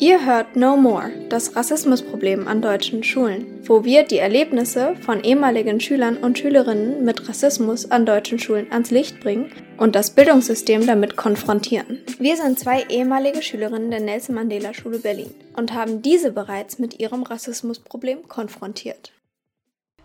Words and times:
Ihr 0.00 0.24
hört 0.24 0.54
No 0.54 0.76
More, 0.76 1.10
das 1.28 1.56
Rassismusproblem 1.56 2.46
an 2.46 2.62
deutschen 2.62 3.02
Schulen, 3.02 3.58
wo 3.66 3.82
wir 3.82 4.04
die 4.04 4.18
Erlebnisse 4.18 4.94
von 4.94 5.24
ehemaligen 5.24 5.80
Schülern 5.80 6.18
und 6.18 6.38
Schülerinnen 6.38 7.04
mit 7.04 7.28
Rassismus 7.28 7.90
an 7.90 8.06
deutschen 8.06 8.38
Schulen 8.38 8.70
ans 8.70 8.92
Licht 8.92 9.18
bringen 9.18 9.52
und 9.76 9.96
das 9.96 10.14
Bildungssystem 10.14 10.86
damit 10.86 11.16
konfrontieren. 11.16 11.98
Wir 12.20 12.36
sind 12.36 12.60
zwei 12.60 12.84
ehemalige 12.84 13.42
Schülerinnen 13.42 13.90
der 13.90 13.98
Nelson 13.98 14.36
Mandela 14.36 14.72
Schule 14.72 15.00
Berlin 15.00 15.34
und 15.56 15.74
haben 15.74 16.00
diese 16.00 16.30
bereits 16.30 16.78
mit 16.78 17.00
ihrem 17.00 17.24
Rassismusproblem 17.24 18.28
konfrontiert. 18.28 19.10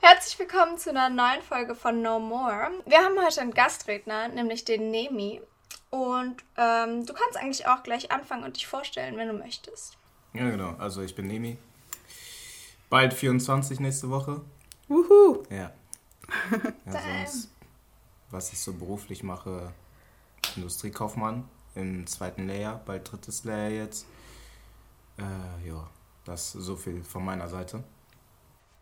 Herzlich 0.01 0.39
willkommen 0.39 0.79
zu 0.79 0.89
einer 0.89 1.09
neuen 1.11 1.43
Folge 1.47 1.75
von 1.75 2.01
No 2.01 2.19
More. 2.19 2.71
Wir 2.87 2.97
haben 2.97 3.23
heute 3.23 3.41
einen 3.41 3.53
Gastredner, 3.53 4.27
nämlich 4.29 4.65
den 4.65 4.89
Nemi. 4.89 5.39
Und 5.93 6.37
ähm, 6.57 7.05
du 7.05 7.13
kannst 7.13 7.37
eigentlich 7.37 7.67
auch 7.67 7.83
gleich 7.83 8.11
anfangen 8.11 8.43
und 8.43 8.55
dich 8.55 8.65
vorstellen, 8.65 9.15
wenn 9.15 9.27
du 9.27 9.35
möchtest. 9.35 9.95
Ja, 10.33 10.49
genau. 10.49 10.73
Also 10.79 11.03
ich 11.03 11.13
bin 11.13 11.27
Nemi. 11.27 11.55
Bald 12.89 13.13
24 13.13 13.79
nächste 13.79 14.09
Woche. 14.09 14.41
Wuhu! 14.87 15.43
Ja. 15.51 15.71
ja 16.87 16.91
sonst, 17.25 17.51
was 18.31 18.51
ich 18.51 18.59
so 18.59 18.73
beruflich 18.73 19.21
mache, 19.21 19.71
Industriekaufmann 20.55 21.48
im 21.75 22.07
zweiten 22.07 22.48
Lehrjahr, 22.48 22.81
bald 22.84 23.12
drittes 23.12 23.43
Lehrjahr 23.43 23.85
jetzt. 23.85 24.07
Äh, 25.20 25.67
ja, 25.67 25.87
das 26.25 26.55
ist 26.55 26.63
so 26.63 26.75
viel 26.75 27.03
von 27.03 27.23
meiner 27.23 27.49
Seite. 27.49 27.84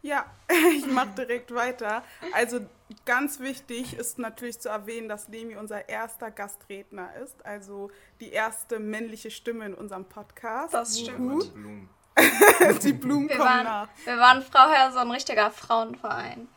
Ja, 0.01 0.25
ich 0.75 0.85
mache 0.87 1.11
direkt 1.17 1.53
weiter. 1.53 2.03
Also 2.33 2.59
ganz 3.05 3.39
wichtig 3.39 3.93
ist 3.93 4.17
natürlich 4.17 4.59
zu 4.59 4.69
erwähnen, 4.69 5.07
dass 5.07 5.27
Lemi 5.27 5.55
unser 5.55 5.87
erster 5.87 6.31
Gastredner 6.31 7.15
ist, 7.23 7.45
also 7.45 7.91
die 8.19 8.31
erste 8.31 8.79
männliche 8.79 9.31
Stimme 9.31 9.65
in 9.65 9.73
unserem 9.73 10.05
Podcast. 10.05 10.73
Das 10.73 10.99
stimmt. 10.99 11.43
Die 11.43 11.49
Blumen, 11.51 11.89
die 12.83 12.93
Blumen 12.93 13.29
wir 13.29 13.37
kommen 13.37 13.49
waren, 13.49 13.63
nach. 13.63 13.89
Wir 14.03 14.17
waren 14.17 14.41
Frauherr 14.41 14.91
so 14.91 14.99
ein 14.99 15.11
richtiger 15.11 15.51
Frauenverein. 15.51 16.47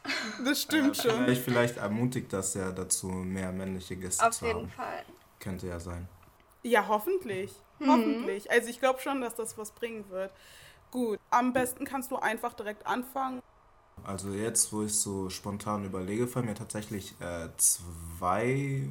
Das 0.45 0.63
stimmt 0.63 0.97
ja, 0.97 1.11
schon. 1.11 1.25
Vielleicht, 1.25 1.43
vielleicht 1.43 1.77
ermutigt 1.77 2.33
das 2.33 2.55
ja 2.55 2.73
dazu, 2.73 3.07
mehr 3.09 3.53
männliche 3.53 3.97
Gäste 3.97 4.27
Auf 4.27 4.33
zu 4.33 4.47
jeden 4.47 4.61
haben. 4.61 4.71
Fall. 4.71 5.05
Könnte 5.39 5.67
ja 5.67 5.79
sein. 5.79 6.09
Ja, 6.63 6.89
hoffentlich. 6.89 7.53
Mhm. 7.79 7.89
Hoffentlich. 7.89 8.51
Also 8.51 8.69
ich 8.69 8.81
glaube 8.81 9.01
schon, 9.01 9.21
dass 9.21 9.35
das 9.35 9.57
was 9.59 9.71
bringen 9.71 10.09
wird. 10.09 10.33
Gut, 10.95 11.19
am 11.31 11.53
besten 11.53 11.85
kannst 11.85 12.13
du 12.13 12.17
einfach 12.17 12.53
direkt 12.55 12.87
anfangen. 12.87 13.43
Also 14.05 14.31
jetzt, 14.31 14.73
wo 14.73 14.83
ich 14.85 14.95
so 14.95 15.29
spontan 15.29 15.85
überlege, 15.85 16.29
fallen 16.29 16.47
mir 16.47 16.55
tatsächlich 16.55 17.15
äh, 17.21 17.49
zwei 17.57 18.89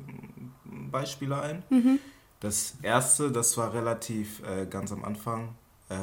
Beispiele 0.66 1.42
ein. 1.42 1.64
Mhm. 1.70 2.00
Das 2.42 2.76
erste, 2.82 3.32
das 3.32 3.58
war 3.58 3.74
relativ 3.74 4.42
äh, 4.46 4.66
ganz 4.66 4.92
am 4.92 5.06
Anfang, 5.06 5.56
äh, 5.88 5.96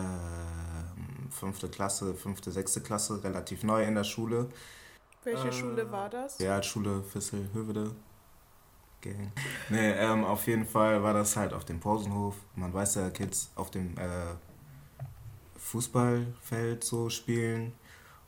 fünfte 1.30 1.68
Klasse, 1.68 2.14
fünfte, 2.14 2.50
sechste 2.50 2.80
Klasse, 2.80 3.22
relativ 3.22 3.62
neu 3.62 3.84
in 3.84 3.94
der 3.94 4.04
Schule. 4.04 4.48
Welche 5.24 5.48
Äh, 5.48 5.52
Schule 5.52 5.90
war 5.92 6.08
das? 6.08 6.40
Realschule 6.40 7.02
Fissel 7.02 7.50
Hövede. 7.52 7.94
Gang. 9.02 9.32
Nee, 9.70 9.92
ähm, 9.92 10.24
auf 10.24 10.46
jeden 10.46 10.66
Fall 10.66 11.02
war 11.02 11.14
das 11.14 11.36
halt 11.36 11.52
auf 11.54 11.64
dem 11.64 11.80
Pausenhof. 11.80 12.34
Man 12.54 12.72
weiß 12.72 12.96
ja, 12.96 13.10
Kids 13.10 13.50
auf 13.54 13.70
dem 13.70 13.96
äh, 13.96 14.34
Fußballfeld 15.60 16.82
so 16.82 17.08
spielen. 17.10 17.72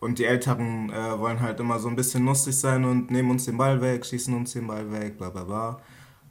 Und 0.00 0.18
die 0.18 0.24
Älteren 0.24 0.90
äh, 0.90 1.18
wollen 1.18 1.40
halt 1.40 1.60
immer 1.60 1.78
so 1.78 1.88
ein 1.88 1.96
bisschen 1.96 2.24
lustig 2.24 2.58
sein 2.58 2.84
und 2.84 3.10
nehmen 3.10 3.30
uns 3.30 3.44
den 3.44 3.56
Ball 3.56 3.80
weg, 3.80 4.04
schießen 4.04 4.34
uns 4.34 4.52
den 4.52 4.66
Ball 4.66 4.90
weg, 4.90 5.16
bla 5.16 5.30
bla 5.30 5.44
bla, 5.44 5.80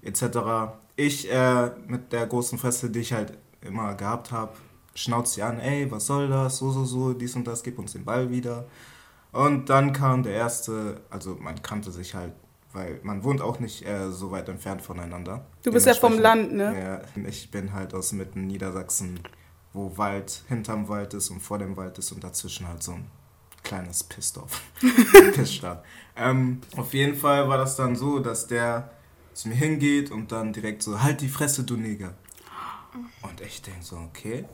etc. 0.01 0.73
Ich 0.95 1.31
äh, 1.31 1.71
mit 1.87 2.11
der 2.11 2.27
großen 2.27 2.57
Fresse, 2.57 2.89
die 2.89 2.99
ich 2.99 3.13
halt 3.13 3.37
immer 3.61 3.93
gehabt 3.95 4.31
habe, 4.31 4.53
schnauzt 4.93 5.33
sie 5.35 5.43
an, 5.43 5.59
ey, 5.59 5.89
was 5.89 6.07
soll 6.07 6.27
das, 6.27 6.57
so, 6.57 6.71
so, 6.71 6.83
so, 6.83 7.13
dies 7.13 7.35
und 7.35 7.47
das, 7.47 7.63
gib 7.63 7.79
uns 7.79 7.93
den 7.93 8.03
Ball 8.03 8.29
wieder. 8.29 8.65
Und 9.31 9.69
dann 9.69 9.93
kam 9.93 10.23
der 10.23 10.33
erste, 10.33 11.01
also 11.09 11.37
man 11.39 11.61
kannte 11.61 11.91
sich 11.91 12.13
halt, 12.13 12.33
weil 12.73 12.99
man 13.03 13.23
wohnt 13.23 13.41
auch 13.41 13.59
nicht 13.59 13.87
äh, 13.87 14.11
so 14.11 14.31
weit 14.31 14.49
entfernt 14.49 14.81
voneinander. 14.81 15.45
Du 15.63 15.71
bist 15.71 15.85
ja 15.85 15.93
vom 15.93 16.19
Land, 16.19 16.53
ne? 16.53 16.77
Ja, 16.77 17.23
ich 17.27 17.49
bin 17.51 17.71
halt 17.73 17.93
aus 17.93 18.11
mitten 18.11 18.47
Niedersachsen, 18.47 19.19
wo 19.73 19.97
Wald 19.97 20.43
hinterm 20.47 20.87
Wald 20.87 21.13
ist 21.13 21.29
und 21.29 21.39
vor 21.39 21.59
dem 21.59 21.77
Wald 21.77 21.97
ist 21.97 22.11
und 22.11 22.23
dazwischen 22.23 22.67
halt 22.67 22.83
so 22.83 22.93
ein 22.93 23.09
kleines 23.63 24.03
Pissdorf. 24.03 24.61
Pissstadt. 25.33 25.83
Ähm, 26.15 26.61
auf 26.75 26.93
jeden 26.93 27.15
Fall 27.15 27.47
war 27.47 27.57
das 27.57 27.75
dann 27.75 27.95
so, 27.95 28.19
dass 28.19 28.47
der 28.47 28.91
zu 29.33 29.49
mir 29.49 29.55
hingeht 29.55 30.11
und 30.11 30.31
dann 30.31 30.51
direkt 30.51 30.83
so, 30.83 31.01
halt 31.01 31.21
die 31.21 31.29
Fresse, 31.29 31.63
du 31.63 31.77
Neger. 31.77 32.13
Und 33.21 33.39
ich 33.41 33.61
denke 33.61 33.83
so, 33.83 33.97
okay. 33.97 34.45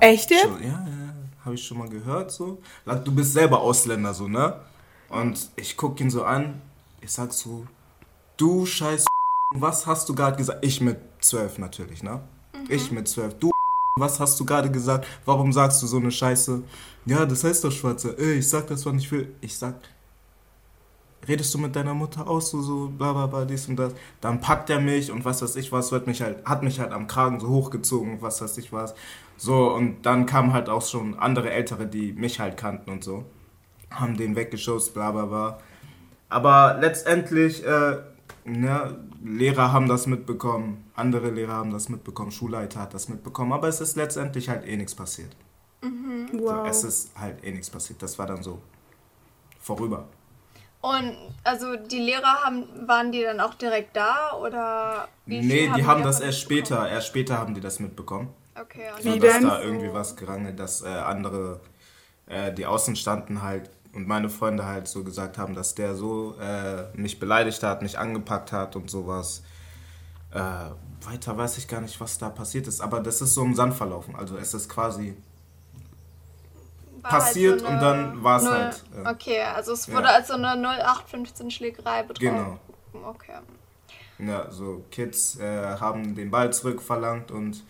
Echt 0.00 0.30
jetzt? 0.30 0.46
Ja, 0.60 0.66
ja, 0.66 1.14
habe 1.44 1.54
ich 1.54 1.64
schon 1.64 1.78
mal 1.78 1.88
gehört 1.88 2.32
so. 2.32 2.60
Du 3.04 3.14
bist 3.14 3.32
selber 3.32 3.60
Ausländer 3.60 4.14
so, 4.14 4.28
ne? 4.28 4.60
Und 5.08 5.50
ich 5.56 5.76
guck 5.76 6.00
ihn 6.00 6.10
so 6.10 6.24
an, 6.24 6.62
ich 7.00 7.12
sag 7.12 7.32
so, 7.32 7.66
du 8.36 8.64
scheiß 8.64 9.04
was 9.54 9.86
hast 9.86 10.08
du 10.08 10.14
gerade 10.14 10.36
gesagt? 10.36 10.64
Ich 10.64 10.80
mit 10.80 10.98
zwölf 11.20 11.58
natürlich, 11.58 12.02
ne? 12.02 12.20
Ich 12.68 12.90
mit 12.90 13.08
zwölf. 13.08 13.34
Du 13.38 13.50
was 13.96 14.18
hast 14.18 14.40
du 14.40 14.44
gerade 14.44 14.70
gesagt? 14.70 15.06
Warum 15.24 15.52
sagst 15.52 15.80
du 15.82 15.86
so 15.86 15.98
eine 15.98 16.10
Scheiße? 16.10 16.62
Ja, 17.06 17.24
das 17.24 17.44
heißt 17.44 17.62
doch 17.62 17.70
Schwarze. 17.70 18.16
Ey, 18.18 18.34
ich 18.38 18.48
sag 18.48 18.66
das, 18.66 18.84
was 18.84 18.94
ich 18.96 19.10
will. 19.12 19.32
Ich 19.40 19.56
sag, 19.56 19.76
redest 21.28 21.54
du 21.54 21.58
mit 21.58 21.76
deiner 21.76 21.94
Mutter 21.94 22.26
aus, 22.26 22.50
so, 22.50 22.60
so, 22.60 22.88
bla, 22.88 23.12
bla, 23.12 23.26
bla, 23.26 23.44
dies 23.44 23.68
und 23.68 23.76
das. 23.76 23.94
Dann 24.20 24.40
packt 24.40 24.68
er 24.70 24.80
mich 24.80 25.12
und 25.12 25.24
was 25.24 25.42
weiß 25.42 25.54
ich 25.56 25.70
was, 25.70 25.92
wird 25.92 26.08
mich 26.08 26.22
halt, 26.22 26.44
hat 26.44 26.64
mich 26.64 26.80
halt 26.80 26.92
am 26.92 27.06
Kragen 27.06 27.38
so 27.38 27.48
hochgezogen, 27.48 28.20
was 28.20 28.42
weiß 28.42 28.58
ich 28.58 28.72
was. 28.72 28.96
So, 29.36 29.72
und 29.72 30.02
dann 30.02 30.26
kamen 30.26 30.52
halt 30.52 30.68
auch 30.68 30.82
schon 30.84 31.16
andere 31.16 31.50
Ältere, 31.50 31.86
die 31.86 32.12
mich 32.12 32.40
halt 32.40 32.56
kannten 32.56 32.90
und 32.90 33.04
so. 33.04 33.24
Haben 33.90 34.16
den 34.16 34.34
weggeschossen, 34.34 34.92
bla, 34.92 35.12
bla, 35.12 35.26
bla. 35.26 35.58
Aber 36.28 36.78
letztendlich, 36.80 37.64
äh, 37.64 37.98
ne, 38.44 38.96
Lehrer 39.22 39.72
haben 39.72 39.88
das 39.88 40.06
mitbekommen, 40.06 40.90
andere 40.94 41.30
Lehrer 41.30 41.54
haben 41.54 41.70
das 41.70 41.88
mitbekommen, 41.88 42.30
Schulleiter 42.30 42.80
hat 42.80 42.94
das 42.94 43.08
mitbekommen, 43.08 43.52
aber 43.52 43.68
es 43.68 43.80
ist 43.80 43.96
letztendlich 43.96 44.48
halt 44.48 44.66
eh 44.66 44.76
nichts 44.76 44.94
passiert. 44.94 45.34
So, 45.82 45.90
Wow. 46.46 46.66
es 46.66 46.82
ist 46.84 47.10
halt 47.18 47.44
eh 47.44 47.50
nichts 47.52 47.68
passiert. 47.70 48.02
Das 48.02 48.18
war 48.18 48.26
dann 48.26 48.42
so 48.42 48.58
vorüber. 49.60 50.08
Und 50.80 51.16
also 51.44 51.76
die 51.76 51.98
Lehrer 51.98 52.42
haben, 52.44 52.66
waren 52.86 53.10
die 53.12 53.22
dann 53.22 53.40
auch 53.40 53.54
direkt 53.54 53.96
da 53.96 54.32
oder 54.38 55.08
wie 55.26 55.40
nee, 55.40 55.70
die 55.74 55.84
haben 55.86 56.02
das 56.02 56.16
davon 56.16 56.26
erst 56.26 56.40
später, 56.40 56.88
erst 56.88 57.06
später 57.06 57.38
haben 57.38 57.54
die 57.54 57.60
das 57.60 57.80
mitbekommen. 57.80 58.28
Okay, 58.60 58.88
und 58.94 59.02
so, 59.02 59.10
dann- 59.10 59.20
dass 59.20 59.32
denn? 59.38 59.42
da 59.48 59.62
irgendwie 59.62 59.92
was 59.92 60.16
gerangelt, 60.16 60.58
dass 60.58 60.82
äh, 60.82 60.88
andere, 60.88 61.60
äh, 62.26 62.52
die 62.52 62.66
außen 62.66 62.96
standen 62.96 63.42
halt 63.42 63.70
und 63.94 64.06
meine 64.08 64.28
Freunde 64.28 64.64
halt 64.66 64.88
so 64.88 65.04
gesagt 65.04 65.38
haben, 65.38 65.54
dass 65.54 65.74
der 65.74 65.94
so 65.94 66.34
äh, 66.40 66.84
mich 66.96 67.18
beleidigt 67.18 67.62
hat, 67.62 67.82
mich 67.82 67.98
angepackt 67.98 68.52
hat 68.52 68.76
und 68.76 68.90
sowas. 68.90 69.42
Äh, 70.32 70.40
weiter 71.06 71.36
weiß 71.36 71.58
ich 71.58 71.68
gar 71.68 71.80
nicht, 71.80 72.00
was 72.00 72.18
da 72.18 72.28
passiert 72.28 72.66
ist, 72.66 72.80
aber 72.80 73.00
das 73.00 73.20
ist 73.20 73.34
so 73.34 73.44
im 73.44 73.54
Sand 73.54 73.74
verlaufen. 73.74 74.16
Also 74.16 74.36
es 74.36 74.52
ist 74.54 74.68
quasi 74.68 75.16
war 77.02 77.10
passiert 77.10 77.62
halt 77.62 77.74
und 77.74 77.80
dann 77.80 78.24
war's 78.24 78.44
Null- 78.44 78.52
halt, 78.52 78.84
äh, 79.04 79.08
Okay, 79.10 79.42
also 79.42 79.72
es 79.72 79.88
wurde 79.92 80.04
ja. 80.08 80.14
als 80.14 80.28
so 80.28 80.34
eine 80.34 80.56
0815 80.56 81.50
Schlägerei 81.50 82.02
betroffen. 82.02 82.58
Genau. 82.92 83.08
Okay. 83.08 83.32
Ja, 84.18 84.50
so 84.50 84.84
Kids 84.90 85.38
äh, 85.38 85.76
haben 85.78 86.14
den 86.14 86.30
Ball 86.30 86.52
zurückverlangt 86.52 87.30
und 87.30 87.62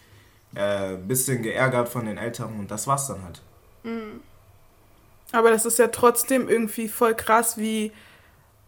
äh, 0.54 0.96
bisschen 0.96 1.42
geärgert 1.42 1.88
von 1.88 2.06
den 2.06 2.16
Älteren 2.18 2.60
und 2.60 2.70
das 2.70 2.86
war's 2.86 3.08
dann 3.08 3.22
halt. 3.24 3.42
Aber 5.34 5.50
das 5.50 5.66
ist 5.66 5.78
ja 5.78 5.88
trotzdem 5.88 6.48
irgendwie 6.48 6.88
voll 6.88 7.14
krass, 7.14 7.58
wie. 7.58 7.92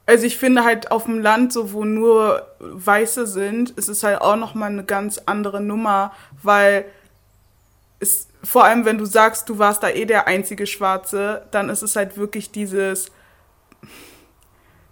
Also 0.05 0.25
ich 0.25 0.39
finde 0.39 0.63
halt 0.63 0.93
auf 0.93 1.05
dem 1.05 1.19
Land, 1.19 1.53
so 1.53 1.73
wo 1.73 1.85
nur 1.85 2.47
Weiße 2.61 3.27
sind, 3.27 3.71
ist 3.71 3.89
es 3.89 4.05
halt 4.05 4.21
auch 4.21 4.37
nochmal 4.37 4.71
eine 4.71 4.85
ganz 4.85 5.21
andere 5.27 5.61
Nummer, 5.61 6.13
weil 6.43 6.85
es, 7.99 8.29
vor 8.45 8.65
allem 8.65 8.85
wenn 8.85 8.99
du 8.99 9.05
sagst, 9.05 9.49
du 9.49 9.59
warst 9.59 9.83
da 9.83 9.89
eh 9.89 10.05
der 10.05 10.29
einzige 10.29 10.69
Schwarze, 10.69 11.47
dann 11.51 11.71
ist 11.71 11.83
es 11.83 11.97
halt 11.97 12.17
wirklich 12.17 12.53
dieses, 12.53 13.11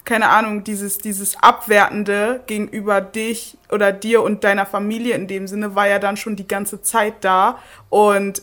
keine 0.04 0.30
Ahnung, 0.30 0.64
dieses, 0.64 0.98
dieses 0.98 1.36
Abwertende 1.40 2.42
gegenüber 2.46 3.00
dich 3.00 3.56
oder 3.70 3.92
dir 3.92 4.22
und 4.22 4.42
deiner 4.42 4.66
Familie 4.66 5.14
in 5.14 5.28
dem 5.28 5.46
Sinne 5.46 5.74
war 5.74 5.86
ja 5.86 6.00
dann 6.00 6.16
schon 6.16 6.34
die 6.34 6.48
ganze 6.48 6.82
Zeit 6.82 7.24
da 7.24 7.58
und 7.88 8.42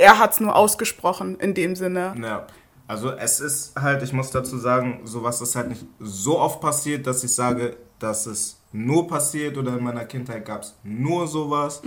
er 0.00 0.18
hat 0.18 0.32
es 0.32 0.40
nur 0.40 0.56
ausgesprochen 0.56 1.38
in 1.38 1.54
dem 1.54 1.76
Sinne. 1.76 2.14
Ja, 2.20 2.46
also 2.86 3.10
es 3.12 3.40
ist 3.40 3.78
halt, 3.78 4.02
ich 4.02 4.12
muss 4.12 4.30
dazu 4.30 4.58
sagen, 4.58 5.02
sowas 5.04 5.40
ist 5.40 5.54
halt 5.54 5.68
nicht 5.68 5.84
so 6.00 6.38
oft 6.38 6.60
passiert, 6.60 7.06
dass 7.06 7.22
ich 7.22 7.32
sage, 7.34 7.76
dass 7.98 8.26
es 8.26 8.60
nur 8.72 9.06
passiert 9.06 9.58
oder 9.58 9.76
in 9.76 9.84
meiner 9.84 10.06
Kindheit 10.06 10.44
gab 10.44 10.62
es 10.62 10.74
nur 10.82 11.28
sowas. 11.28 11.82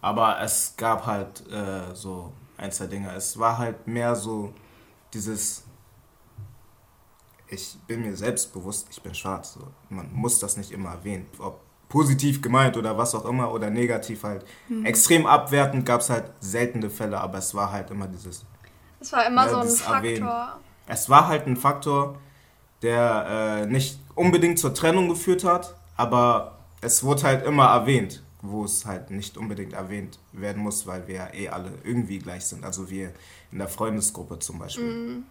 Aber 0.00 0.40
es 0.40 0.74
gab 0.76 1.06
halt 1.06 1.44
äh, 1.50 1.94
so 1.94 2.32
ein, 2.56 2.72
zwei 2.72 2.86
Dinge. 2.86 3.14
Es 3.14 3.38
war 3.38 3.58
halt 3.58 3.86
mehr 3.86 4.14
so 4.16 4.52
dieses, 5.12 5.64
ich 7.48 7.76
bin 7.86 8.02
mir 8.02 8.16
selbst 8.16 8.52
bewusst, 8.52 8.88
ich 8.90 9.02
bin 9.02 9.14
schwarz. 9.14 9.54
So. 9.54 9.68
Man 9.88 10.12
muss 10.12 10.38
das 10.38 10.56
nicht 10.56 10.72
immer 10.72 10.90
erwähnen. 10.90 11.26
Ob 11.38 11.60
positiv 11.94 12.42
gemeint 12.42 12.76
oder 12.76 12.98
was 12.98 13.14
auch 13.14 13.24
immer 13.24 13.52
oder 13.52 13.70
negativ 13.70 14.24
halt. 14.24 14.44
Mhm. 14.68 14.84
Extrem 14.84 15.26
abwertend 15.26 15.86
gab 15.86 16.00
es 16.00 16.10
halt 16.10 16.24
seltene 16.40 16.90
Fälle, 16.90 17.20
aber 17.20 17.38
es 17.38 17.54
war 17.54 17.70
halt 17.70 17.88
immer 17.92 18.08
dieses. 18.08 18.44
Es 18.98 19.12
war 19.12 19.24
immer 19.26 19.44
Ja, 19.44 19.50
so 19.50 19.56
ein 19.58 19.68
Faktor. 19.68 19.96
Erwähnen. 19.96 20.28
Es 20.88 21.08
war 21.08 21.28
halt 21.28 21.46
ein 21.46 21.56
Faktor, 21.56 22.16
der 22.82 23.62
äh, 23.62 23.66
nicht 23.66 24.00
unbedingt 24.16 24.58
zur 24.58 24.74
Trennung 24.74 25.08
geführt 25.08 25.44
hat, 25.44 25.76
aber 25.96 26.58
es 26.80 27.04
wurde 27.04 27.22
halt 27.22 27.46
immer 27.46 27.66
erwähnt, 27.66 28.24
wo 28.42 28.64
es 28.64 28.84
halt 28.86 29.12
nicht 29.12 29.38
unbedingt 29.38 29.72
erwähnt 29.74 30.18
werden 30.32 30.64
muss, 30.64 30.88
weil 30.88 31.06
wir 31.06 31.14
ja 31.14 31.28
eh 31.32 31.48
alle 31.48 31.70
irgendwie 31.84 32.18
gleich 32.18 32.44
sind. 32.44 32.64
Also 32.64 32.90
wir 32.90 33.12
in 33.52 33.58
der 33.58 33.68
Freundesgruppe 33.68 34.40
zum 34.40 34.58
Beispiel. 34.58 34.84
Mhm. 34.84 35.24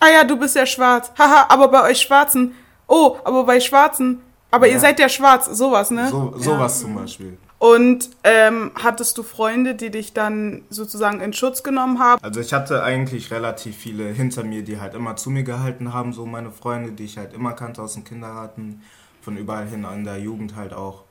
Ah 0.00 0.08
ja, 0.12 0.24
du 0.24 0.36
bist 0.36 0.56
ja 0.56 0.66
schwarz. 0.66 1.12
Haha, 1.16 1.46
aber 1.48 1.68
bei 1.68 1.82
euch 1.88 2.00
Schwarzen. 2.00 2.56
Oh, 2.88 3.16
aber 3.22 3.44
bei 3.44 3.60
Schwarzen. 3.60 4.22
Aber 4.50 4.66
Ja. 4.66 4.74
ihr 4.74 4.80
seid 4.80 4.98
ja 4.98 5.08
schwarz. 5.08 5.46
Sowas, 5.46 5.90
ne? 5.90 6.08
So, 6.08 6.34
sowas 6.36 6.80
zum 6.80 6.94
Beispiel. 6.94 7.38
Und 7.58 8.08
ähm, 8.24 8.70
hattest 8.74 9.18
du 9.18 9.22
Freunde, 9.22 9.74
die 9.74 9.90
dich 9.90 10.14
dann 10.14 10.62
sozusagen 10.70 11.20
in 11.20 11.34
Schutz 11.34 11.62
genommen 11.62 11.98
haben? 11.98 12.22
Also 12.24 12.40
ich 12.40 12.54
hatte 12.54 12.82
eigentlich 12.82 13.30
relativ 13.30 13.76
viele 13.76 14.08
hinter 14.08 14.44
mir, 14.44 14.62
die 14.62 14.80
halt 14.80 14.94
immer 14.94 15.16
zu 15.16 15.28
mir 15.28 15.42
gehalten 15.42 15.92
haben, 15.92 16.14
so 16.14 16.24
meine 16.24 16.50
Freunde, 16.50 16.92
die 16.92 17.04
ich 17.04 17.18
halt 17.18 17.34
immer 17.34 17.52
kannte 17.52 17.82
aus 17.82 17.94
dem 17.94 18.04
Kindergarten, 18.04 18.82
von 19.20 19.36
überall 19.36 19.66
hin 19.66 19.84
in 19.84 20.04
der 20.04 20.18
Jugend 20.18 20.56
halt 20.56 20.72
auch. 20.72 21.04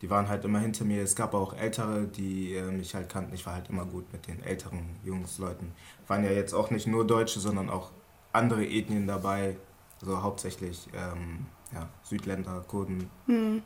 Die 0.00 0.08
waren 0.08 0.28
halt 0.30 0.44
immer 0.46 0.60
hinter 0.60 0.84
mir. 0.86 1.02
Es 1.02 1.14
gab 1.14 1.34
auch 1.34 1.54
Ältere, 1.54 2.04
die 2.04 2.54
äh, 2.54 2.70
mich 2.70 2.94
halt 2.94 3.10
kannten. 3.10 3.34
Ich 3.34 3.44
war 3.44 3.54
halt 3.54 3.68
immer 3.68 3.84
gut 3.84 4.10
mit 4.12 4.26
den 4.26 4.42
älteren 4.42 4.80
Jungsleuten. 5.04 5.72
Waren 6.06 6.24
ja 6.24 6.30
jetzt 6.30 6.54
auch 6.54 6.70
nicht 6.70 6.86
nur 6.86 7.06
Deutsche, 7.06 7.40
sondern 7.40 7.68
auch 7.68 7.90
andere 8.32 8.64
Ethnien 8.66 9.06
dabei. 9.06 9.56
Also 10.00 10.22
hauptsächlich 10.22 10.88
ähm, 10.94 11.46
ja, 11.72 11.88
Südländer, 12.02 12.64
Kurden, 12.66 13.10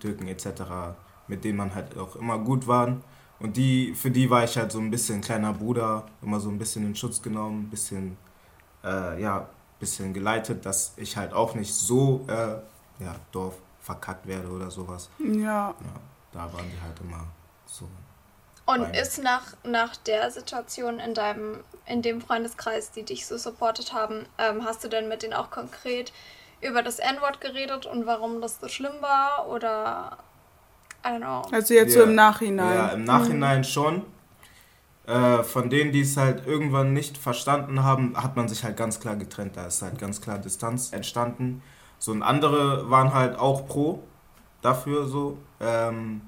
Türken 0.00 0.28
etc., 0.28 0.62
mit 1.28 1.44
denen 1.44 1.58
man 1.58 1.74
halt 1.74 1.96
auch 1.96 2.16
immer 2.16 2.38
gut 2.38 2.66
waren. 2.66 3.02
Und 3.38 3.56
die, 3.56 3.94
für 3.94 4.10
die 4.10 4.28
war 4.28 4.44
ich 4.44 4.56
halt 4.56 4.70
so 4.70 4.78
ein 4.78 4.90
bisschen 4.90 5.20
kleiner 5.20 5.52
Bruder, 5.52 6.06
immer 6.22 6.40
so 6.40 6.50
ein 6.50 6.58
bisschen 6.58 6.84
in 6.84 6.94
Schutz 6.94 7.22
genommen, 7.22 7.62
ein 7.62 7.70
bisschen, 7.70 8.16
äh, 8.84 9.20
ja, 9.20 9.48
bisschen 9.78 10.12
geleitet, 10.12 10.66
dass 10.66 10.92
ich 10.96 11.16
halt 11.16 11.32
auch 11.32 11.54
nicht 11.54 11.72
so, 11.74 12.26
äh, 12.28 13.02
ja, 13.02 13.16
Dorf 13.32 13.54
verkackt 13.80 14.26
werde 14.26 14.48
oder 14.48 14.70
sowas. 14.70 15.08
Ja. 15.18 15.68
Ja, 15.68 15.74
da 16.32 16.52
waren 16.52 16.66
die 16.70 16.80
halt 16.82 17.00
immer 17.00 17.26
so. 17.64 17.88
Und 18.66 18.82
Nein. 18.82 18.94
ist 18.94 19.22
nach, 19.22 19.54
nach 19.64 19.96
der 19.96 20.30
Situation 20.30 21.00
in 21.00 21.14
deinem, 21.14 21.64
in 21.86 22.02
dem 22.02 22.20
Freundeskreis, 22.20 22.92
die 22.92 23.04
dich 23.04 23.26
so 23.26 23.36
supportet 23.38 23.92
haben, 23.92 24.26
ähm, 24.38 24.64
hast 24.64 24.84
du 24.84 24.88
denn 24.88 25.08
mit 25.08 25.22
denen 25.22 25.32
auch 25.32 25.50
konkret 25.50 26.12
über 26.60 26.82
das 26.82 26.98
N-Wort 26.98 27.40
geredet 27.40 27.86
und 27.86 28.06
warum 28.06 28.40
das 28.40 28.60
so 28.60 28.68
schlimm 28.68 29.00
war? 29.00 29.48
Oder 29.48 30.18
I 31.04 31.08
don't 31.08 31.18
know. 31.18 31.42
Also 31.54 31.74
jetzt 31.74 31.92
so 31.94 32.00
Ja. 32.00 32.04
im 32.04 32.14
Nachhinein. 32.14 32.74
Ja, 32.74 32.88
im 32.88 33.04
Nachhinein 33.04 33.64
schon. 33.64 34.02
Äh, 35.06 35.42
von 35.42 35.70
denen, 35.70 35.92
die 35.92 36.02
es 36.02 36.16
halt 36.16 36.46
irgendwann 36.46 36.92
nicht 36.92 37.16
verstanden 37.18 37.82
haben, 37.82 38.14
hat 38.22 38.36
man 38.36 38.48
sich 38.48 38.62
halt 38.64 38.76
ganz 38.76 39.00
klar 39.00 39.16
getrennt. 39.16 39.56
Da 39.56 39.66
ist 39.66 39.82
halt 39.82 39.98
ganz 39.98 40.20
klar 40.20 40.38
Distanz 40.38 40.92
entstanden. 40.92 41.62
So 41.98 42.12
und 42.12 42.22
andere 42.22 42.90
waren 42.90 43.12
halt 43.14 43.38
auch 43.38 43.66
pro 43.66 44.02
dafür 44.62 45.06
so. 45.06 45.38
Ähm, 45.60 46.20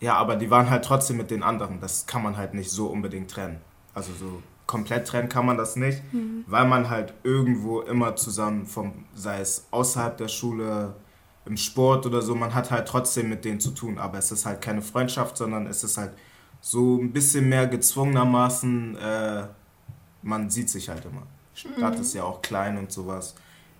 ja, 0.00 0.14
aber 0.16 0.34
die 0.36 0.50
waren 0.50 0.68
halt 0.68 0.84
trotzdem 0.84 1.16
mit 1.16 1.30
den 1.30 1.42
anderen. 1.44 1.80
Das 1.80 2.06
kann 2.06 2.22
man 2.24 2.36
halt 2.36 2.54
nicht 2.54 2.70
so 2.70 2.88
unbedingt 2.88 3.30
trennen. 3.30 3.60
Also 3.94 4.12
so 4.12 4.42
komplett 4.66 5.06
trennen 5.08 5.28
kann 5.28 5.46
man 5.46 5.56
das 5.56 5.76
nicht, 5.76 6.02
weil 6.46 6.66
man 6.66 6.88
halt 6.88 7.14
irgendwo 7.22 7.80
immer 7.80 8.16
zusammen, 8.16 8.66
vom, 8.66 9.04
sei 9.14 9.40
es 9.40 9.66
außerhalb 9.70 10.16
der 10.16 10.28
Schule, 10.28 10.94
im 11.44 11.56
Sport 11.56 12.06
oder 12.06 12.22
so, 12.22 12.34
man 12.34 12.54
hat 12.54 12.70
halt 12.70 12.86
trotzdem 12.86 13.28
mit 13.28 13.44
denen 13.44 13.60
zu 13.60 13.72
tun. 13.72 13.98
Aber 13.98 14.18
es 14.18 14.30
ist 14.30 14.46
halt 14.46 14.60
keine 14.60 14.82
Freundschaft, 14.82 15.36
sondern 15.36 15.66
es 15.66 15.82
ist 15.82 15.98
halt 15.98 16.12
so 16.60 16.96
ein 16.96 17.12
bisschen 17.12 17.48
mehr 17.48 17.66
gezwungenermaßen, 17.66 18.96
äh, 18.96 19.46
man 20.22 20.50
sieht 20.50 20.70
sich 20.70 20.88
halt 20.88 21.04
immer. 21.04 21.22
Stadt 21.54 21.98
ist 21.98 22.14
ja 22.14 22.22
auch 22.24 22.40
klein 22.40 22.78
und 22.78 22.92
sowas. 22.92 23.34